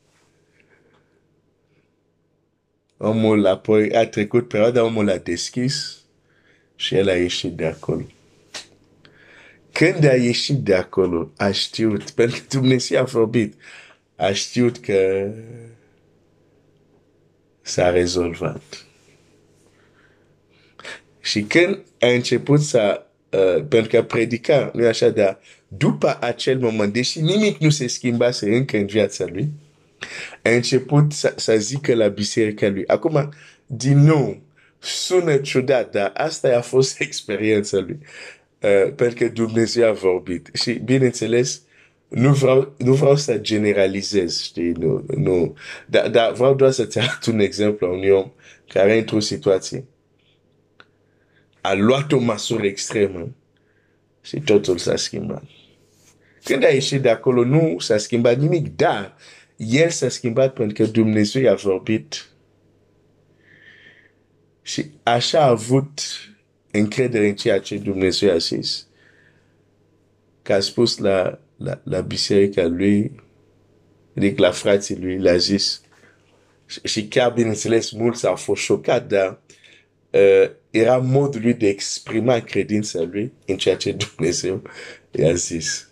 Omul 2.97 3.45
apoi 3.45 3.95
a 3.95 4.07
trecut 4.07 4.47
perioada, 4.47 4.83
omul 4.83 5.09
a 5.09 5.17
deschis 5.17 5.97
și 6.75 6.95
el 6.95 7.09
a 7.09 7.15
ieșit 7.15 7.55
de 7.55 7.65
acolo. 7.65 8.05
Când 9.71 10.05
a 10.05 10.15
ieșit 10.15 10.55
de 10.55 10.75
acolo, 10.75 11.31
a 11.37 11.51
știut, 11.51 12.09
pentru 12.19 12.39
că 12.39 12.57
Dumnezeu 12.57 12.99
a 12.99 13.03
vorbit, 13.03 13.53
a 14.15 14.31
știut 14.31 14.77
că 14.77 15.31
s-a 17.61 17.89
rezolvat. 17.89 18.85
Și 21.19 21.41
când 21.41 21.79
a 21.99 22.07
început 22.07 22.61
să 22.61 23.05
uh, 23.29 23.65
pentru 23.69 23.89
că 23.89 24.03
predica, 24.03 24.71
nu 24.73 24.87
așa, 24.87 25.09
dar 25.09 25.39
după 25.67 26.17
acel 26.21 26.59
moment, 26.59 26.93
deși 26.93 27.21
nimic 27.21 27.57
nu 27.57 27.69
se 27.69 27.87
schimbase 27.87 28.55
încă 28.55 28.77
în 28.77 28.85
viața 28.85 29.25
lui, 29.27 29.49
a 30.43 30.49
început 30.49 31.11
să, 31.11 31.33
să 31.35 31.55
zică 31.55 31.93
la 31.93 32.07
biserica 32.07 32.67
lui. 32.69 32.87
Acum, 32.87 33.33
din 33.65 33.97
nou, 33.97 34.41
sună 34.79 35.37
ciudat, 35.37 35.91
dar 35.91 36.11
asta 36.15 36.57
a 36.57 36.61
fost 36.61 36.99
experiența 37.07 37.77
lui. 37.77 37.99
Uh, 38.61 38.93
pentru 38.95 39.15
că 39.15 39.27
Dumnezeu 39.27 39.89
a 39.89 39.91
vorbit. 39.91 40.49
Și, 40.53 40.73
bineînțeles, 40.73 41.61
nu 42.07 42.33
vreau, 42.33 42.73
nu 42.77 42.93
vreau 42.93 43.15
să 43.15 43.37
generalizez, 43.37 44.41
știi, 44.41 44.71
nu, 44.71 45.05
nu. 45.17 45.55
Dar, 45.87 46.09
dar 46.09 46.31
vreau 46.31 46.55
doar 46.55 46.71
să-ți 46.71 46.99
arăt 46.99 47.25
un 47.25 47.39
exemplu 47.39 47.87
a 47.87 47.89
unui 47.89 48.09
om 48.09 48.31
care 48.67 48.95
e 48.95 48.99
într-o 48.99 49.19
situație. 49.19 49.85
A 51.61 51.73
luat 51.73 52.11
o 52.11 52.19
măsură 52.19 52.65
extremă 52.65 53.35
și 54.21 54.39
totul 54.39 54.77
s-a 54.77 54.95
schimbat. 54.95 55.43
Când 56.43 56.63
a 56.63 56.67
ieșit 56.67 57.01
de 57.01 57.09
acolo, 57.09 57.43
nu 57.43 57.79
s-a 57.79 57.97
schimbat 57.97 58.37
nimic, 58.37 58.75
dar 58.75 59.15
el 59.57 59.89
s-a 59.89 60.09
schimbat 60.09 60.53
pentru 60.53 60.83
că 60.83 60.91
Dumnezeu 60.91 61.41
i-a 61.41 61.53
vorbit. 61.53 62.29
Și 64.61 64.91
așa 65.03 65.39
a 65.39 65.49
avut 65.49 66.01
încredere 66.71 67.27
în 67.27 67.35
ceea 67.35 67.59
ce 67.59 67.77
Dumnezeu 67.77 68.31
a 68.31 68.37
zis. 68.37 68.87
Că 70.41 70.53
a 70.53 70.59
spus 70.59 70.97
la, 70.97 71.39
la, 71.57 71.81
la 71.83 72.01
biserica 72.01 72.67
lui, 72.67 73.21
adică 74.15 74.41
la 74.41 74.51
frații 74.51 74.99
lui, 74.99 75.17
le-a 75.17 75.37
zis, 75.37 75.81
și, 76.65 76.79
și 76.83 77.07
chiar, 77.07 77.31
bineînțeles, 77.31 77.91
mulți 77.91 78.27
au 78.27 78.35
fost 78.35 78.61
șocat, 78.61 79.07
dar 79.07 79.41
uh, 80.09 80.51
era 80.69 80.97
modul 80.97 81.41
lui 81.41 81.53
de 81.53 81.67
exprima 81.67 82.39
credința 82.39 83.01
lui 83.01 83.33
în 83.45 83.57
ceea 83.57 83.75
ce 83.75 83.91
Dumnezeu 83.91 84.61
i-a 85.11 85.33
zis. 85.33 85.89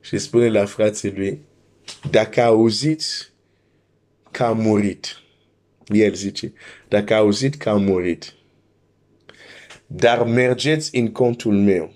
Și 0.00 0.18
spune 0.18 0.48
la 0.48 0.64
frații 0.64 1.12
lui, 1.16 1.40
dacă 2.10 2.40
auziți 2.40 3.32
că 4.30 4.44
a 4.44 4.52
murit, 4.52 5.16
el 5.86 6.14
zice, 6.14 6.52
dacă 6.88 7.14
auzit 7.14 7.54
că 7.54 7.68
a 7.68 7.76
murit, 7.76 8.34
dar 9.90 10.24
mergeți 10.24 10.96
în 10.96 11.12
contul 11.12 11.54
meu 11.54 11.92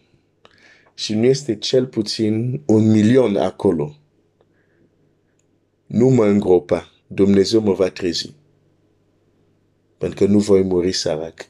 și 0.94 1.14
nu 1.14 1.25
este 1.25 1.56
cel 1.56 1.87
puțin 1.87 2.62
un 2.66 2.90
milion 2.90 3.37
acolo, 3.37 3.96
nu 5.87 6.08
mă 6.08 6.26
îngropa, 6.26 6.90
Dumnezeu 7.06 7.61
mă 7.61 7.72
va 7.72 7.88
trezi. 7.88 8.34
Pentru 9.99 10.25
că 10.25 10.32
nu 10.32 10.38
voi 10.38 10.62
muri 10.62 10.92
sărac. 10.92 11.49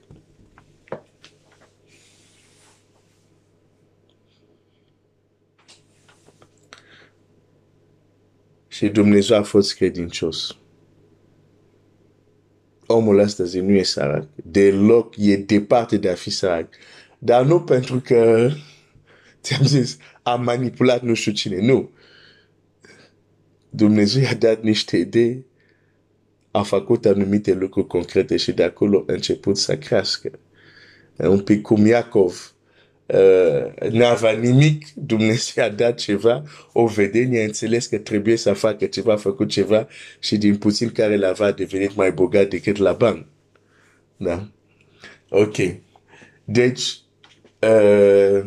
Și 8.68 8.88
Dumnezeu 8.88 9.36
a 9.36 9.42
fost 9.42 9.74
credincios. 9.74 10.56
Omul 12.92 13.20
astăzi 13.20 13.58
nu 13.58 13.72
e 13.72 13.82
sărac. 13.82 14.26
Deloc 14.34 15.14
e 15.16 15.36
departe 15.36 15.96
de 15.96 16.10
a 16.10 16.14
fi 16.14 16.30
sărac. 16.30 16.68
Dar 17.18 17.44
nu 17.44 17.60
pentru 17.60 18.00
că, 18.00 18.50
ți-am 19.42 19.64
zis, 19.64 19.96
a 20.22 20.34
manipulat 20.34 21.02
nu 21.02 21.14
știu 21.14 21.32
cine. 21.32 21.60
Nu. 21.60 21.90
Dumnezeu 23.70 24.22
i-a 24.22 24.34
dat 24.34 24.62
niște 24.62 24.96
idei, 24.96 25.44
a 26.50 26.62
făcut 26.62 27.04
anumite 27.04 27.52
lucruri 27.52 27.86
concrete 27.86 28.36
și 28.36 28.52
de 28.52 28.62
acolo 28.62 29.04
a 29.08 29.12
început 29.12 29.58
să 29.58 29.76
crească. 29.76 30.30
Un 31.16 31.40
pic 31.40 31.62
cum 31.62 31.86
Iacov 31.86 32.54
uh, 33.06 33.90
n-avea 33.90 34.32
nimic, 34.32 34.86
Dumnezeu 34.94 35.64
a 35.64 35.68
dat 35.68 35.94
ceva, 35.98 36.42
o 36.72 36.86
vedenie, 36.86 37.40
a 37.40 37.44
înțeles 37.44 37.86
că 37.86 37.98
trebuie 37.98 38.36
să 38.36 38.52
facă 38.52 38.86
ceva, 38.86 39.12
a 39.12 39.16
făcut 39.16 39.48
ceva 39.48 39.88
și 40.18 40.36
din 40.36 40.56
puțin 40.56 40.90
care 40.90 41.16
l-avea 41.16 41.46
a 41.46 41.52
devenit 41.52 41.94
mai 41.94 42.12
bogat 42.12 42.48
decât 42.48 42.76
la 42.76 42.92
bani. 42.92 43.26
Da? 44.16 44.48
Ok. 45.28 45.56
Deci, 46.44 47.00
uh, 47.60 48.44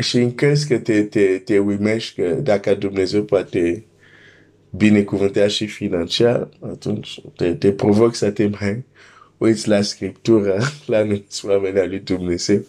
și 0.00 0.16
încrezi 0.16 0.68
că 0.68 0.78
te, 0.78 1.02
te, 1.02 1.38
te 1.38 1.58
uimești 1.58 2.22
că 2.22 2.28
dacă 2.34 2.74
Dumnezeu 2.74 3.24
poate 3.24 3.84
binecuvânta 4.70 5.46
și 5.46 5.66
financiar, 5.66 6.48
atunci 6.60 7.20
te, 7.36 7.54
te 7.54 7.72
provoc 7.72 8.14
să 8.14 8.30
te 8.30 8.46
mai 8.46 8.84
uiți 9.38 9.68
la 9.68 9.80
Scriptură, 9.80 10.58
la 10.86 10.98
anumiți 10.98 11.46
oameni 11.46 11.88
lui 11.88 11.98
Dumnezeu, 11.98 12.64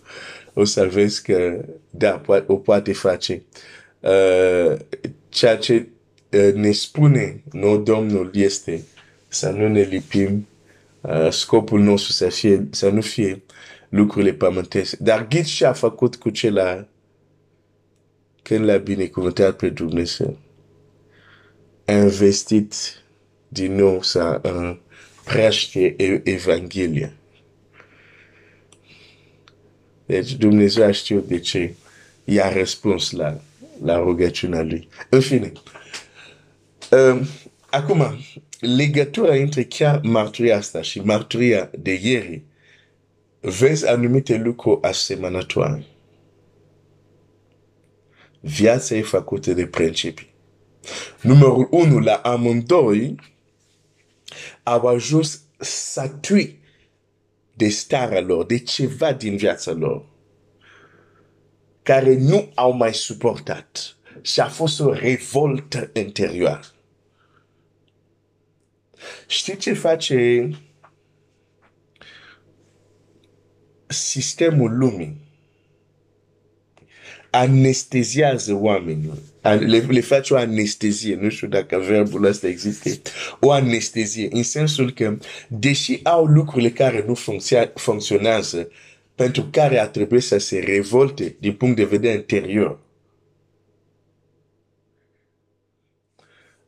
o 0.53 0.63
să 0.63 0.85
vezi 0.85 1.23
că 1.23 1.65
da, 1.89 2.21
o 2.45 2.55
poate 2.55 2.93
face. 2.93 3.41
Uh, 3.99 4.77
ceea 5.29 5.57
ce 5.57 5.87
uh, 6.31 6.53
ne 6.53 6.71
spune 6.71 7.43
nou 7.51 7.77
Domnul 7.77 8.29
este 8.33 8.83
să 9.27 9.49
nu 9.49 9.67
ne 9.67 9.81
lipim, 9.81 10.47
uh, 11.01 11.31
scopul 11.31 11.79
nostru 11.79 12.11
să, 12.11 12.29
fie, 12.29 12.67
să 12.71 12.89
nu 12.89 13.01
fie 13.01 13.41
lucrurile 13.89 14.33
pământești. 14.33 15.03
Dar 15.03 15.27
ghiți 15.27 15.51
ce 15.51 15.65
a 15.65 15.73
făcut 15.73 16.15
cu 16.15 16.29
cela 16.29 16.87
când 18.41 18.65
l-a 18.65 18.77
binecuvântat 18.77 19.55
pe 19.55 19.69
Dumnezeu. 19.69 20.37
A 21.85 21.91
investit 21.91 22.73
din 23.47 23.75
nou 23.75 24.01
să 24.01 24.41
uh, 24.43 24.77
prește 25.29 25.95
Evanghelia. 26.23 27.11
Deci 30.05 30.33
Dumnezeu 30.33 30.85
a 30.85 30.91
știut 30.91 31.27
de 31.27 31.39
ce 31.39 31.73
i-a 32.23 32.53
răspuns 32.53 33.11
la, 33.11 33.41
la 33.83 33.97
rugăciunea 33.97 34.61
lui. 34.61 34.87
În 35.09 35.19
fine, 35.19 35.51
um, 36.91 37.27
acum, 37.69 38.17
legătura 38.59 39.35
între 39.35 39.63
chiar 39.63 39.99
marturia 40.03 40.57
asta 40.57 40.81
și 40.81 40.99
marturia 40.99 41.69
de 41.79 41.99
ieri, 42.03 42.41
vezi 43.39 43.87
anumite 43.87 44.37
lucruri 44.37 44.81
asemănătoare. 44.81 45.85
Viața 48.39 48.95
e 48.95 49.01
făcută 49.01 49.53
de 49.53 49.65
principii. 49.65 50.33
Numărul 51.21 51.67
unu, 51.71 51.99
la 51.99 52.13
amândoi, 52.13 53.15
au 54.63 54.87
ajuns 54.87 55.41
satui 55.59 56.59
de 57.53 57.69
starea 57.69 58.21
lor, 58.21 58.45
de 58.45 58.59
ceva 58.59 59.13
din 59.13 59.35
viața 59.35 59.71
lor, 59.71 60.05
care 61.83 62.17
nu 62.17 62.51
au 62.55 62.71
mai 62.71 62.93
suportat 62.93 63.97
și 64.21 64.39
a 64.39 64.47
fost 64.47 64.79
o 64.79 64.93
revoltă 64.93 65.89
interioară. 65.93 66.65
Știi 69.27 69.57
ce 69.57 69.73
face 69.73 70.49
sistemul 73.87 74.77
lumii? 74.77 75.17
Anesteziază 77.31 78.53
oamenii. 78.53 79.19
Le, 79.41 79.85
le 79.89 80.01
face 80.01 80.33
o 80.33 80.37
anestezie. 80.37 81.15
Nu 81.15 81.29
știu 81.29 81.47
dacă 81.47 81.77
verbul 81.77 82.23
ăsta 82.23 82.47
există. 82.47 82.89
O 83.39 83.51
anestezie. 83.51 84.27
În 84.31 84.43
sensul 84.43 84.91
că, 84.91 85.17
deși 85.47 85.99
au 86.03 86.25
lucrurile 86.25 86.69
care 86.69 87.03
nu 87.07 87.13
funcționează, 87.75 88.69
pentru 89.15 89.47
care 89.51 89.79
ar 89.79 89.87
trebui 89.87 90.21
să 90.21 90.37
se 90.37 90.59
revolte 90.59 91.35
din 91.39 91.53
punct 91.53 91.75
de 91.75 91.83
vedere 91.83 92.13
interior, 92.13 92.79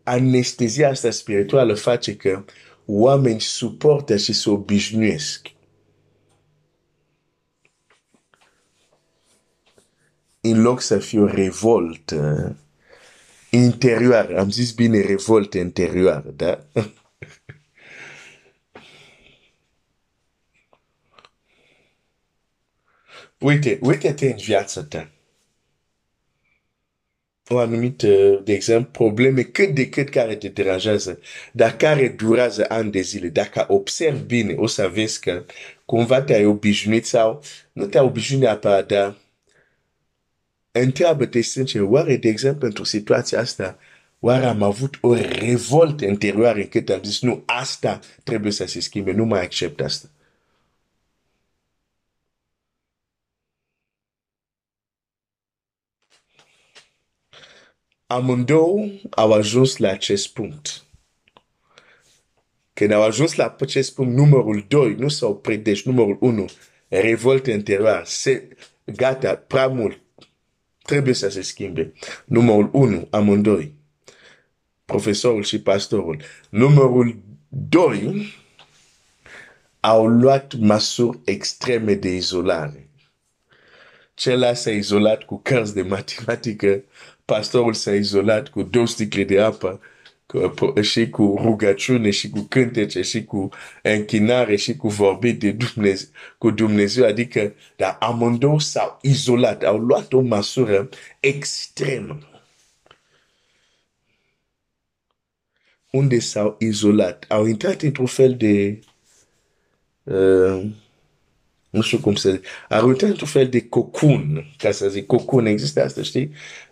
anestezia 0.03 0.89
asta 0.89 1.09
spirituală 1.09 1.73
face 1.73 2.15
că 2.15 2.45
oameni 2.85 3.41
suportă 3.41 4.17
și 4.17 4.33
se 4.33 4.49
obișnuiesc. 4.49 5.47
În 10.41 10.61
loc 10.61 10.81
să 10.81 10.99
fie 10.99 11.19
o 11.19 11.25
revoltă 11.25 12.55
interioară. 13.49 14.39
Am 14.39 14.49
zis 14.49 14.71
bine 14.71 15.01
revoltă 15.01 15.57
interioară, 15.57 16.29
da? 16.35 16.65
uite, 23.39 23.79
uite-te 23.81 24.25
în 24.25 24.37
viața 24.37 24.83
ta. 24.83 25.11
O 27.47 27.57
anumită, 27.57 28.41
de 28.43 28.53
exemplu, 28.53 28.91
probleme 28.91 29.41
cât 29.41 29.75
de 29.75 29.89
cât 29.89 30.09
care 30.09 30.35
te 30.35 30.47
deranjează, 30.47 31.19
dar 31.51 31.75
care 31.77 32.07
durează 32.07 32.65
ani 32.69 32.91
de 32.91 33.01
zile. 33.01 33.27
Dacă 33.27 33.65
observi 33.67 34.23
bine, 34.23 34.53
o 34.53 34.67
să 34.67 34.87
vezi 34.87 35.19
că 35.19 35.45
cumva 35.85 36.21
te-ai 36.21 36.45
obișnuit 36.45 37.05
sau 37.05 37.43
nu 37.71 37.85
te-ai 37.85 38.03
obișnuit 38.05 38.41
neapărat, 38.41 38.87
dar 38.87 39.15
întreabă-te 40.71 41.41
sincer, 41.41 41.81
oare, 41.81 42.17
de 42.17 42.27
exemplu, 42.29 42.59
pentru 42.59 42.83
situația 42.83 43.39
asta, 43.39 43.77
oare 44.19 44.45
am 44.45 44.63
avut 44.63 44.97
o 45.01 45.13
revoltă 45.15 46.05
interioară 46.05 46.59
încât 46.59 46.89
am 46.89 47.03
zis, 47.03 47.21
nu, 47.21 47.43
asta 47.45 47.99
trebuie 48.23 48.51
să 48.51 48.65
se 48.65 48.79
schimbe, 48.79 49.11
nu 49.11 49.25
mai 49.25 49.41
accept 49.41 49.81
asta. 49.81 50.09
Amândouă 58.07 58.87
au 59.09 59.31
ajuns 59.31 59.77
la 59.77 59.89
acest 59.89 60.33
punct. 60.33 60.83
Când 62.73 62.91
au 62.91 63.01
ajuns 63.01 63.35
la 63.35 63.55
acest 63.59 63.93
punct, 63.93 64.15
numărul 64.15 64.65
2 64.67 64.95
nu 64.95 65.07
s-au 65.07 65.29
oprit, 65.29 65.63
deci 65.63 65.85
numărul 65.85 66.17
1, 66.19 66.45
revoltă 66.87 67.51
interioară, 67.51 68.03
se, 68.05 68.47
gata, 68.85 69.35
prea 69.35 69.67
mult, 69.67 70.01
trebuie 70.81 71.13
să 71.13 71.29
se 71.29 71.41
schimbe. 71.41 71.93
Numărul 72.25 72.69
1, 72.73 73.07
amândoi, 73.09 73.73
profesorul 74.85 75.43
și 75.43 75.61
pastorul. 75.61 76.21
Numărul 76.49 77.21
2, 77.47 78.33
au 79.79 80.07
luat 80.07 80.53
măsuri 80.53 81.19
extreme 81.23 81.93
de 81.93 82.15
izolare. 82.15 82.89
Cel 84.13 84.55
s-a 84.55 84.71
izolat 84.71 85.23
cu 85.23 85.39
cărți 85.43 85.73
de 85.73 85.81
matematică, 85.81 86.83
pastorul 87.25 87.73
s-a 87.73 87.93
izolat 87.93 88.47
cu 88.47 88.63
două 88.63 88.87
sticle 88.87 89.23
de 89.23 89.41
apă, 89.41 89.69
cu, 89.69 89.81
și 90.81 91.09
cu 91.09 91.39
rugăciune 91.41 92.09
și 92.09 92.29
cu 92.29 92.39
cântece 92.49 93.01
și 93.01 93.23
cu 93.23 93.49
închinare 93.83 94.55
și 94.55 94.75
cu 94.75 94.87
vorbit 94.87 95.39
de 95.39 95.51
Dumnezeu, 95.51 96.09
cu 96.37 96.51
Dumnezeu, 96.51 97.05
adică, 97.05 97.53
dar 97.75 97.97
amândouă 97.99 98.59
s-au 98.59 98.99
izolat, 99.01 99.63
au 99.63 99.77
luat 99.77 100.13
o 100.13 100.21
măsură 100.21 100.89
extremă. 101.19 102.19
Unde 105.91 106.19
s-au 106.19 106.55
izolat? 106.59 107.25
Au 107.27 107.45
intrat 107.45 107.81
într-un 107.81 108.05
fel 108.05 108.35
de 108.35 108.79
uh, 110.03 110.71
nu 111.71 111.81
știu 111.81 111.97
cum 111.99 112.15
să 112.15 112.31
zic, 112.31 112.45
au 112.69 112.87
intrat 112.89 113.09
într-un 113.09 113.27
fel 113.27 113.49
de 113.49 113.67
cocun, 113.67 114.45
ca 114.57 114.71
să 114.71 114.89
zic, 114.89 115.05
cocun, 115.05 115.45
există 115.45 115.83
asta, 115.83 116.01
știi? 116.01 116.31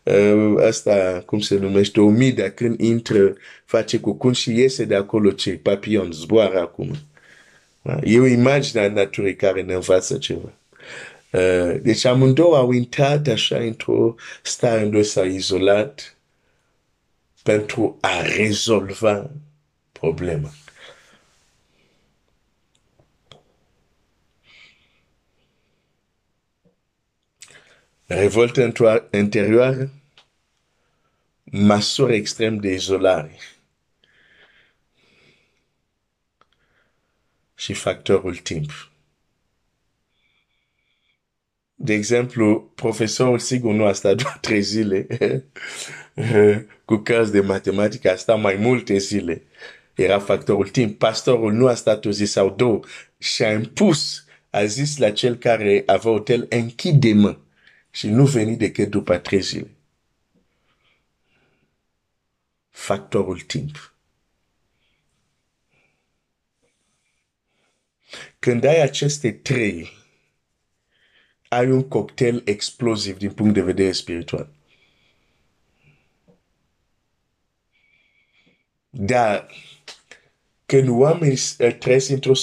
Uh, 0.09 0.63
asta, 0.65 1.23
cum 1.25 1.39
se 1.39 1.55
numește, 1.55 1.99
omida, 1.99 2.49
când 2.49 2.79
intră, 2.79 3.35
face 3.65 3.99
cocun 3.99 4.33
și 4.33 4.55
iese 4.55 4.83
de 4.83 4.95
acolo 4.95 5.31
ce? 5.31 5.51
Papillon, 5.51 6.11
zboară 6.11 6.59
acum. 6.59 6.95
Da? 7.81 7.99
E 8.03 8.19
o 8.19 8.25
imagine 8.25 8.81
a 8.81 8.89
naturii 8.89 9.35
care 9.35 9.61
ne 9.61 9.73
învață 9.73 10.17
ceva. 10.17 10.53
Uh, 11.31 11.75
deci 11.81 12.05
amândouă 12.05 12.57
au 12.57 12.71
intrat 12.71 13.27
așa 13.27 13.57
într-o 13.57 14.15
stare 14.41 14.83
unde 14.83 15.01
s-au 15.01 15.25
izolat 15.25 16.17
pentru 17.43 17.97
a 18.01 18.21
rezolva 18.37 19.29
problema. 19.91 20.49
Revoltă 28.05 28.73
interioară, 29.11 29.89
măsuri 31.51 32.15
extrem 32.15 32.57
de 32.57 32.73
izolare. 32.73 33.37
Și 37.55 37.73
factorul 37.73 38.35
timp. 38.35 38.71
De 41.75 41.93
exemplu, 41.93 42.71
profesorul 42.75 43.39
sigur 43.39 43.73
nu 43.73 43.85
a 43.85 43.93
stat 43.93 44.21
doar 44.21 44.37
trei 44.41 44.61
zile 44.61 45.07
cu 46.85 46.95
cărți 46.95 47.31
de 47.31 47.39
matematică, 47.41 48.11
a 48.11 48.15
stat 48.15 48.41
mai 48.41 48.55
multe 48.55 48.97
zile. 48.97 49.43
Era 49.95 50.19
factorul 50.19 50.67
timp. 50.67 50.97
Pastorul 50.97 51.53
nu 51.53 51.67
a 51.67 51.73
stat 51.73 52.05
o 52.05 52.11
zi 52.11 52.25
sau 52.25 52.49
două 52.49 52.79
și 53.17 53.43
a 53.43 53.51
impus, 53.51 54.25
a 54.49 54.65
zis 54.65 54.97
la 54.97 55.11
cel 55.11 55.35
care 55.35 55.83
avea 55.85 56.11
hotel, 56.11 56.45
închide-mă 56.49 57.37
și 57.91 58.07
nu 58.07 58.25
veni 58.25 58.57
decât 58.57 58.89
după 58.89 59.17
trei 59.17 59.41
zile. 59.41 59.78
Factorul 62.79 63.39
timp. 63.39 63.93
Când 68.39 68.63
ai 68.63 68.81
aceste 68.81 69.31
trei, 69.31 69.89
ai 71.47 71.71
un 71.71 71.87
cocktail 71.87 72.41
explosiv 72.45 73.17
din 73.17 73.31
punct 73.31 73.53
de 73.53 73.61
vedere 73.61 73.91
spiritual. 73.91 74.49
Dar 78.89 79.47
când 80.65 80.87
oamenii 80.89 81.37
trăiesc 81.79 82.09
într-o 82.09 82.33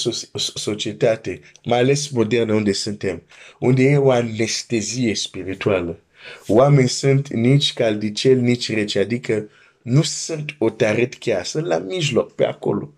societate, 0.55 1.41
mai 1.63 1.79
ales 1.79 2.09
modernă 2.09 2.53
unde 2.53 2.71
suntem, 2.71 3.23
unde 3.59 3.83
e 3.83 3.97
o 3.97 4.11
anestezie 4.11 5.15
spirituală, 5.15 5.99
oamenii 6.47 6.89
sunt 6.89 7.27
nici 7.27 7.73
caldicel, 7.73 8.39
nici 8.39 8.69
rece, 8.73 8.99
adică 8.99 9.49
nu 9.87 10.01
sunt 10.01 10.55
o 10.57 10.69
taret 10.69 11.13
chiar, 11.13 11.45
sunt 11.45 11.65
la 11.65 11.77
mijloc, 11.77 12.35
pe 12.35 12.45
acolo. 12.45 12.93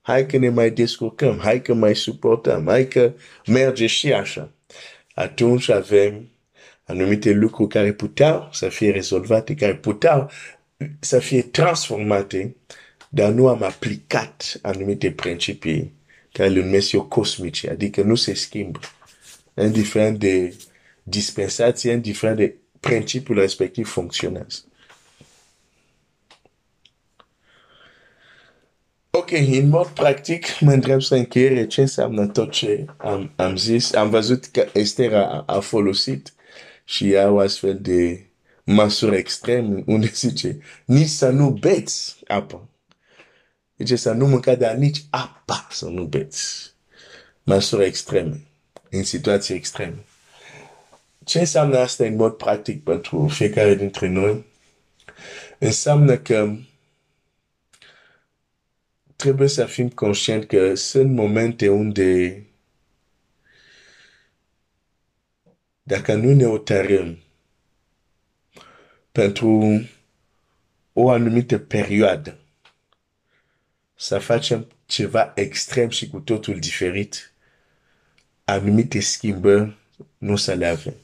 Hai 0.00 0.26
că 0.26 0.36
ne 0.36 0.48
mai 0.48 0.70
descurcăm, 0.70 1.38
hai 1.38 1.62
că 1.62 1.74
mai 1.74 1.96
suportăm, 1.96 2.66
hai 2.66 2.88
că 2.88 3.12
merge 3.46 3.86
și 3.86 4.12
așa. 4.12 4.50
Atunci 5.14 5.68
avem 5.68 6.28
anumite 6.84 7.30
lucruri 7.32 7.68
care 7.68 7.92
puteau 7.92 8.48
să 8.52 8.68
fie 8.68 8.90
rezolvate, 8.90 9.54
care 9.54 9.74
puteau 9.74 10.30
să 11.00 11.18
fie 11.18 11.42
transformate 11.42 12.56
dar 13.14 13.32
nu 13.32 13.48
am 13.48 13.62
aplicat 13.62 14.58
anumite 14.62 15.10
principii 15.10 15.92
care 16.32 16.48
le 16.48 16.64
numesc 16.64 16.92
eu 16.92 17.02
cosmice, 17.04 17.70
adică 17.70 18.02
nu 18.02 18.14
se 18.14 18.34
schimbă. 18.34 18.78
Indiferent 19.54 20.18
de 20.18 20.54
dispensație, 21.02 21.92
indiferent 21.92 22.36
de 22.36 22.54
principiul 22.80 23.38
respectiv 23.38 23.88
funcționează. 23.88 24.64
Ok, 29.24 29.32
în 29.32 29.68
mod 29.68 29.86
practic, 29.86 30.46
mă 30.60 30.72
întreb 30.72 31.00
să 31.00 31.14
încheiere 31.14 31.66
ce 31.66 31.80
înseamnă 31.80 32.26
tot 32.26 32.50
ce 32.50 32.84
am, 32.96 33.32
am 33.36 33.56
zis. 33.56 33.92
Am 33.94 34.10
văzut 34.10 34.44
că 34.44 34.66
Esther 34.72 35.14
a, 35.14 35.42
a 35.46 35.60
folosit 35.60 36.32
și 36.84 37.12
ea 37.12 37.30
o 37.30 37.38
astfel 37.38 37.78
de 37.80 38.26
măsură 38.64 39.14
extrem 39.14 39.82
unde 39.86 40.06
zice 40.14 40.58
nici 40.84 41.08
să 41.08 41.30
nu 41.30 41.50
beți 41.50 42.16
apă. 42.26 42.68
Zice 43.78 43.96
să 43.96 44.12
nu 44.12 44.26
mânca, 44.26 44.54
dar 44.54 44.74
nici 44.74 45.04
apa 45.10 45.66
să 45.70 45.86
nu 45.86 46.04
beți. 46.04 46.74
Măsuri 47.42 47.84
extreme, 47.84 48.40
în 48.90 49.04
situații 49.04 49.54
extreme. 49.54 50.04
Ce 51.24 51.38
înseamnă 51.38 51.78
asta 51.78 52.04
în 52.04 52.16
mod 52.16 52.32
practic 52.32 52.82
pentru 52.82 53.28
fiecare 53.28 53.74
dintre 53.74 54.08
noi? 54.08 54.44
Înseamnă 55.58 56.16
că 56.16 56.56
trebuie 59.24 59.48
să 59.48 59.66
fim 59.66 59.88
conștient 59.88 60.46
că 60.46 60.74
sunt 60.74 61.10
momente 61.10 61.68
unde 61.68 62.42
dacă 65.82 66.14
nu 66.14 66.32
ne 66.34 66.46
otarăm 66.46 67.18
pentru 69.12 69.80
o 70.92 71.10
anumită 71.10 71.58
perioadă, 71.58 72.38
să 73.94 74.18
facem 74.18 74.66
ceva 74.86 75.32
extrem 75.34 75.88
și 75.88 76.08
cu 76.08 76.20
totul 76.20 76.58
diferit, 76.58 77.32
anumite 78.44 79.00
schimbări 79.00 79.76
nu 80.18 80.36
să 80.36 80.52
le 80.52 80.66
avem. 80.66 80.94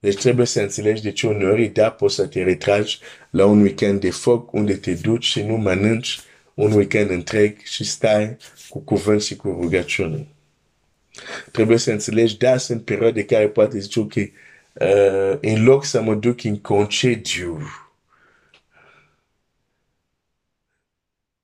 Deci 0.00 0.20
trebuie 0.20 0.46
să 0.46 0.60
înțelegi 0.60 1.02
de 1.02 1.12
ce 1.12 1.26
uneori, 1.26 1.68
da, 1.68 1.90
poți 1.90 2.14
să 2.14 2.26
te 2.26 2.42
retragi 2.42 2.98
la 3.30 3.46
un 3.46 3.60
weekend 3.60 4.00
de 4.00 4.10
foc 4.10 4.52
unde 4.52 4.76
te 4.76 4.94
duci 4.94 5.24
și 5.24 5.42
nu 5.42 5.56
mănânci 5.56 6.20
un 6.54 6.72
weekend 6.72 7.10
întreg 7.10 7.58
și 7.62 7.84
stai 7.84 8.36
cu 8.68 8.78
cuvânt 8.78 9.22
și 9.22 9.36
cu 9.36 9.48
rugăciune. 9.48 10.26
Trebuie 11.52 11.78
să 11.78 11.90
înțelegi, 11.90 12.36
da, 12.36 12.56
sunt 12.56 12.84
perioade 12.84 13.24
care 13.24 13.48
poate 13.48 13.78
zice, 13.78 14.00
ok, 14.00 14.14
uh, 14.14 15.38
în 15.40 15.64
loc 15.64 15.84
să 15.84 16.02
mă 16.02 16.14
duc 16.14 16.44
în 16.44 16.60
concediu, 16.60 17.60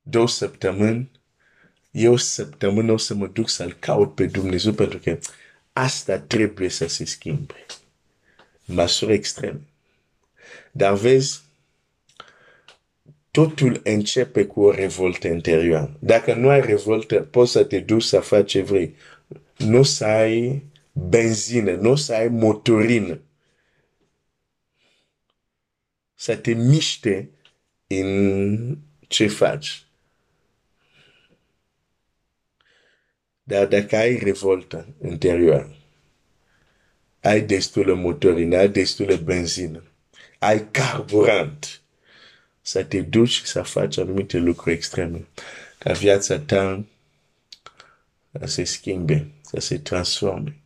două 0.02 0.28
săptămâni, 0.28 1.10
eu 1.90 2.16
săptămână 2.16 2.92
o 2.92 2.96
să 2.96 3.14
mă 3.14 3.26
duc 3.26 3.48
să-L 3.48 3.72
caut 3.72 4.14
pe 4.14 4.26
Dumnezeu 4.26 4.72
pentru 4.72 4.98
că 4.98 5.18
asta 5.72 6.18
trebuie 6.18 6.68
să 6.68 6.86
se 6.86 7.04
schimbe. 7.04 7.54
Măsuri 8.66 9.12
extreme. 9.12 9.60
Dar 10.72 10.94
vezi, 10.94 11.40
totul 13.30 13.80
începe 13.84 14.46
cu 14.46 14.60
o 14.62 14.70
revoltă 14.70 15.28
interioară. 15.28 15.96
Dacă 15.98 16.34
nu 16.34 16.48
ai 16.48 16.60
revoltă, 16.60 17.20
poți 17.20 17.52
să 17.52 17.64
te 17.64 17.80
duci 17.80 18.02
să 18.02 18.20
faci 18.20 18.50
ce 18.50 18.62
vrei. 18.62 18.94
Nu 19.56 19.82
să 19.82 20.04
ai 20.04 20.62
benzină, 20.92 21.72
nu 21.72 21.94
să 21.94 22.14
ai 22.14 22.28
motorină. 22.28 23.20
să 26.16 26.36
te 26.36 26.52
miște 26.52 27.30
în 27.86 28.78
ce 29.08 29.26
faci. 29.26 29.86
Dar 33.42 33.66
dacă 33.66 33.96
ai 33.96 34.16
revoltă 34.16 34.94
interioară, 35.04 35.76
ai 37.26 37.40
destulă 37.40 37.94
motorină, 37.94 38.56
ai 38.56 38.68
destulă 38.68 39.16
benzină, 39.16 39.82
ai 40.38 40.70
carburant, 40.70 41.80
să 42.60 42.84
te 42.84 43.00
duci 43.00 43.42
să 43.42 43.62
faci 43.62 43.98
anumite 43.98 44.38
lucruri 44.38 44.74
extreme, 44.74 45.26
ca 45.78 45.92
viața 45.92 46.38
ta 46.38 46.84
să 48.32 48.46
se 48.46 48.64
schimbe, 48.64 49.30
să 49.40 49.60
se 49.60 49.78
transforme. 49.78 50.56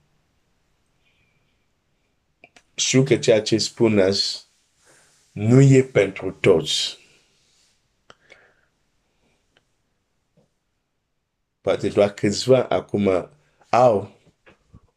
Știu 2.75 3.03
că 3.03 3.17
ceea 3.17 3.43
ce 3.43 3.59
spun 3.59 3.99
azi 3.99 4.45
nu 5.33 5.61
e 5.61 5.83
pentru 5.83 6.31
toți. 6.31 6.99
Poate 11.61 11.89
doar 11.89 12.13
câțiva 12.13 12.63
acum 12.63 13.31
au 13.69 14.20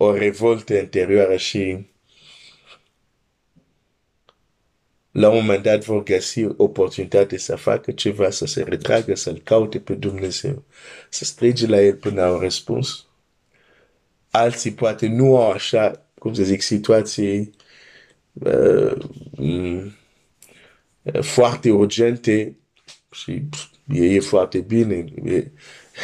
o 0.04 0.14
revoltă 0.14 0.74
interioară 0.74 1.38
și 1.38 1.86
la 5.12 5.30
un 5.30 5.36
moment 5.36 5.64
dat 5.64 5.84
vor 5.84 6.04
găsi 6.04 6.46
oportunitate 6.46 7.38
să 7.38 7.56
facă 7.56 7.92
ceva, 7.92 8.30
să 8.30 8.46
se 8.46 8.64
retragă, 8.64 9.16
să-L 9.16 9.42
caute 9.44 9.80
pe 9.80 9.94
Dumnezeu, 9.94 10.64
să 11.10 11.26
strige 11.26 11.68
la 11.68 11.82
El 11.82 11.96
până 11.96 12.22
au 12.22 12.40
răspuns. 12.40 13.06
Alții 14.32 14.72
poate 14.72 15.08
nu 15.08 15.38
au 15.38 15.52
așa, 15.52 16.06
cum 16.20 16.34
să 16.34 16.44
zic, 16.44 16.62
situații 16.62 17.52
uh, 18.34 18.96
foarte 21.22 21.72
urgente 21.72 22.56
și 23.12 23.42
e, 23.88 24.06
e 24.06 24.20
foarte 24.20 24.60
bine, 24.60 25.06
e, 25.26 25.52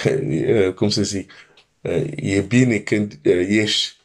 e, 0.10 0.72
cum 0.72 0.90
să 0.90 1.02
zic, 1.02 1.32
e 2.16 2.42
bine 2.42 2.78
când 2.78 3.20
ești, 3.48 3.98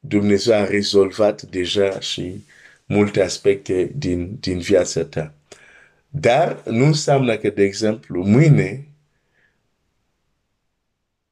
Dumnezeu 0.00 0.54
a 0.54 0.64
rezolvat 0.64 1.42
deja 1.42 2.00
și 2.00 2.44
multe 2.84 3.22
aspecte 3.22 3.90
din, 3.94 4.36
din 4.40 4.58
viața 4.58 5.04
ta. 5.04 5.34
Dar 6.08 6.62
nu 6.64 6.84
înseamnă 6.84 7.36
că, 7.36 7.50
de 7.50 7.62
exemplu, 7.62 8.24
mâine 8.24 8.86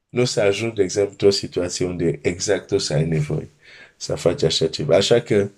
nu 0.09 0.21
o 0.21 0.25
să 0.25 0.41
ajung, 0.41 0.73
de 0.73 0.83
exemplu, 0.83 1.11
într-o 1.11 1.31
situație 1.31 1.87
unde 1.87 2.19
exact 2.23 2.71
o 2.71 2.79
să 2.79 2.93
ai 2.93 3.07
nevoie 3.07 3.49
să 4.01 4.15
faci 4.15 4.43
așa 4.43 4.67
ceva. 4.67 4.97
Așa 4.97 5.21
că 5.21 5.49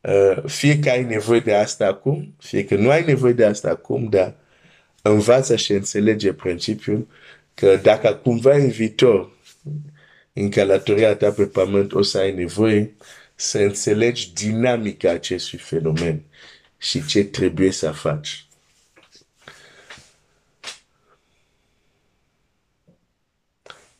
uh, 0.00 0.42
fie 0.46 0.78
că 0.78 0.90
ai 0.90 1.04
nevoie 1.04 1.40
de 1.40 1.54
asta 1.54 1.86
acum, 1.86 2.34
fie 2.38 2.64
că 2.64 2.74
nu 2.74 2.90
ai 2.90 3.04
nevoie 3.04 3.32
de 3.32 3.44
asta 3.44 3.68
acum, 3.68 4.08
dar 4.08 4.34
învață 5.02 5.56
și 5.56 5.72
înțelege 5.72 6.32
principiul 6.32 7.08
că 7.54 7.76
dacă 7.82 8.14
cumva 8.14 8.54
în 8.54 8.68
viitor, 8.68 9.30
în 10.32 10.50
călătoria 10.50 11.16
ta 11.16 11.30
pe 11.32 11.46
pământ, 11.46 11.92
o 11.92 12.02
să 12.02 12.18
ai 12.18 12.34
nevoie 12.34 12.94
să 13.34 13.58
înțelegi 13.58 14.32
dinamica 14.32 15.10
acestui 15.10 15.58
fenomen 15.58 16.22
și 16.78 17.06
ce 17.06 17.24
trebuie 17.24 17.70
să 17.70 17.90
faci. 17.90 18.46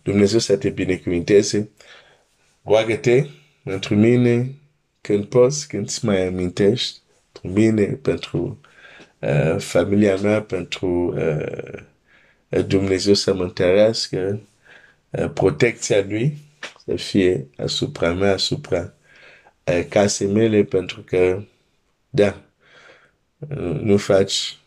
Dumnezeu 0.03 0.39
să 0.39 0.57
te 0.57 0.71
binecuvinteze. 0.71 1.71
Roagă-te 2.63 3.27
pentru 3.63 3.95
mine 3.95 4.55
când 5.01 5.25
poți, 5.25 5.69
când 5.69 5.87
îți 5.87 6.05
mai 6.05 6.27
amintești, 6.27 6.99
pentru 7.33 7.61
mine, 7.61 7.85
pentru 7.85 8.61
uh, 9.19 9.57
familia 9.59 10.17
mea, 10.17 10.43
pentru 10.43 11.15
uh, 11.17 11.83
Dumnezeu 12.67 13.15
să 13.15 13.35
mă 13.35 13.43
întărească, 13.43 14.19
uh, 14.33 14.54
protecția 15.35 16.05
Lui 16.09 16.39
să 16.87 16.97
fie 16.97 17.49
asupra 17.57 18.13
mea, 18.13 18.33
asupra 18.33 18.95
uh, 19.65 19.87
casei 19.89 20.27
mele, 20.27 20.65
pentru 20.65 21.03
că, 21.03 21.45
da, 22.11 22.43
uh, 23.39 23.81
nu 23.81 23.97
faci 23.97 24.59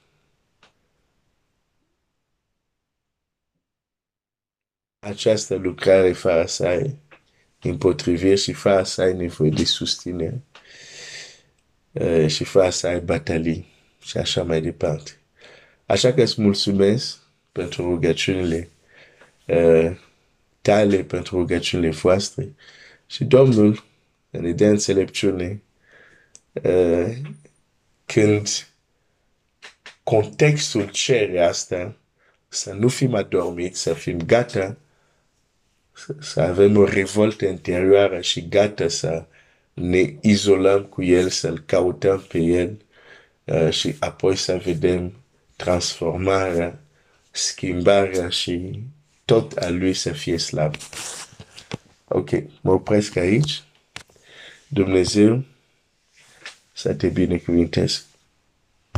această 5.00 5.56
lucrare 5.56 6.14
fără 6.14 6.46
să 6.46 6.66
ai 6.66 6.96
împotrivire 7.62 8.36
și 8.36 8.54
fără 8.54 8.84
să 8.84 9.02
ai 9.02 9.14
nevoie 9.14 9.50
de 9.50 9.64
susținere 9.66 10.42
uh, 11.92 12.28
și 12.28 12.44
fără 12.44 12.70
să 12.70 12.88
ai 12.88 13.00
batalii 13.00 13.68
și 14.02 14.18
așa 14.18 14.44
mai 14.44 14.62
departe. 14.62 15.12
Așa 15.86 16.14
că 16.14 16.22
îți 16.22 16.42
mulțumesc 16.42 17.20
pentru 17.52 17.82
rugăciunile 17.90 18.70
uh, 19.48 19.98
tale, 20.68 21.04
pentru 21.04 21.38
rugăciunile 21.38 21.90
voastre 21.90 22.54
și 23.06 23.24
Domnul 23.24 23.84
ne 24.30 24.52
dea 24.52 24.70
înțelepciune 24.70 25.62
uh, 26.52 27.16
când 28.06 28.68
contextul 30.04 30.90
cere 30.90 31.40
asta, 31.40 31.96
să 32.48 32.74
nu 32.74 32.88
fim 32.88 33.14
adormiți, 33.14 33.82
să 33.82 33.94
fim 33.94 34.22
gata 34.26 34.78
să 36.20 36.42
avem 36.42 36.78
o 36.78 36.86
revoltă 36.86 37.46
interioară 37.46 38.22
și 38.22 38.48
gata 38.48 38.88
să 38.88 39.26
ne 39.74 40.16
izolăm 40.22 40.84
cu 40.84 41.04
el, 41.04 41.30
să-l 41.30 41.64
cautăm 41.66 42.26
pe 42.28 42.40
el 42.40 42.78
uh, 43.44 43.70
și 43.70 43.96
apoi 44.00 44.36
să 44.36 44.62
vedem 44.64 45.14
transformarea, 45.56 46.80
schimbarea 47.32 48.30
și 48.30 48.84
tot 49.28 49.58
a 49.58 49.70
lui 49.70 49.94
să 49.94 50.12
fie 50.12 50.38
slab. 50.38 50.76
Ok, 52.08 52.30
mă 52.62 52.72
opresc 52.72 53.16
aici. 53.16 53.64
Dumnezeu 54.68 55.44
să 56.74 56.94
te 56.94 57.08
binecuvinteze. 57.08 58.02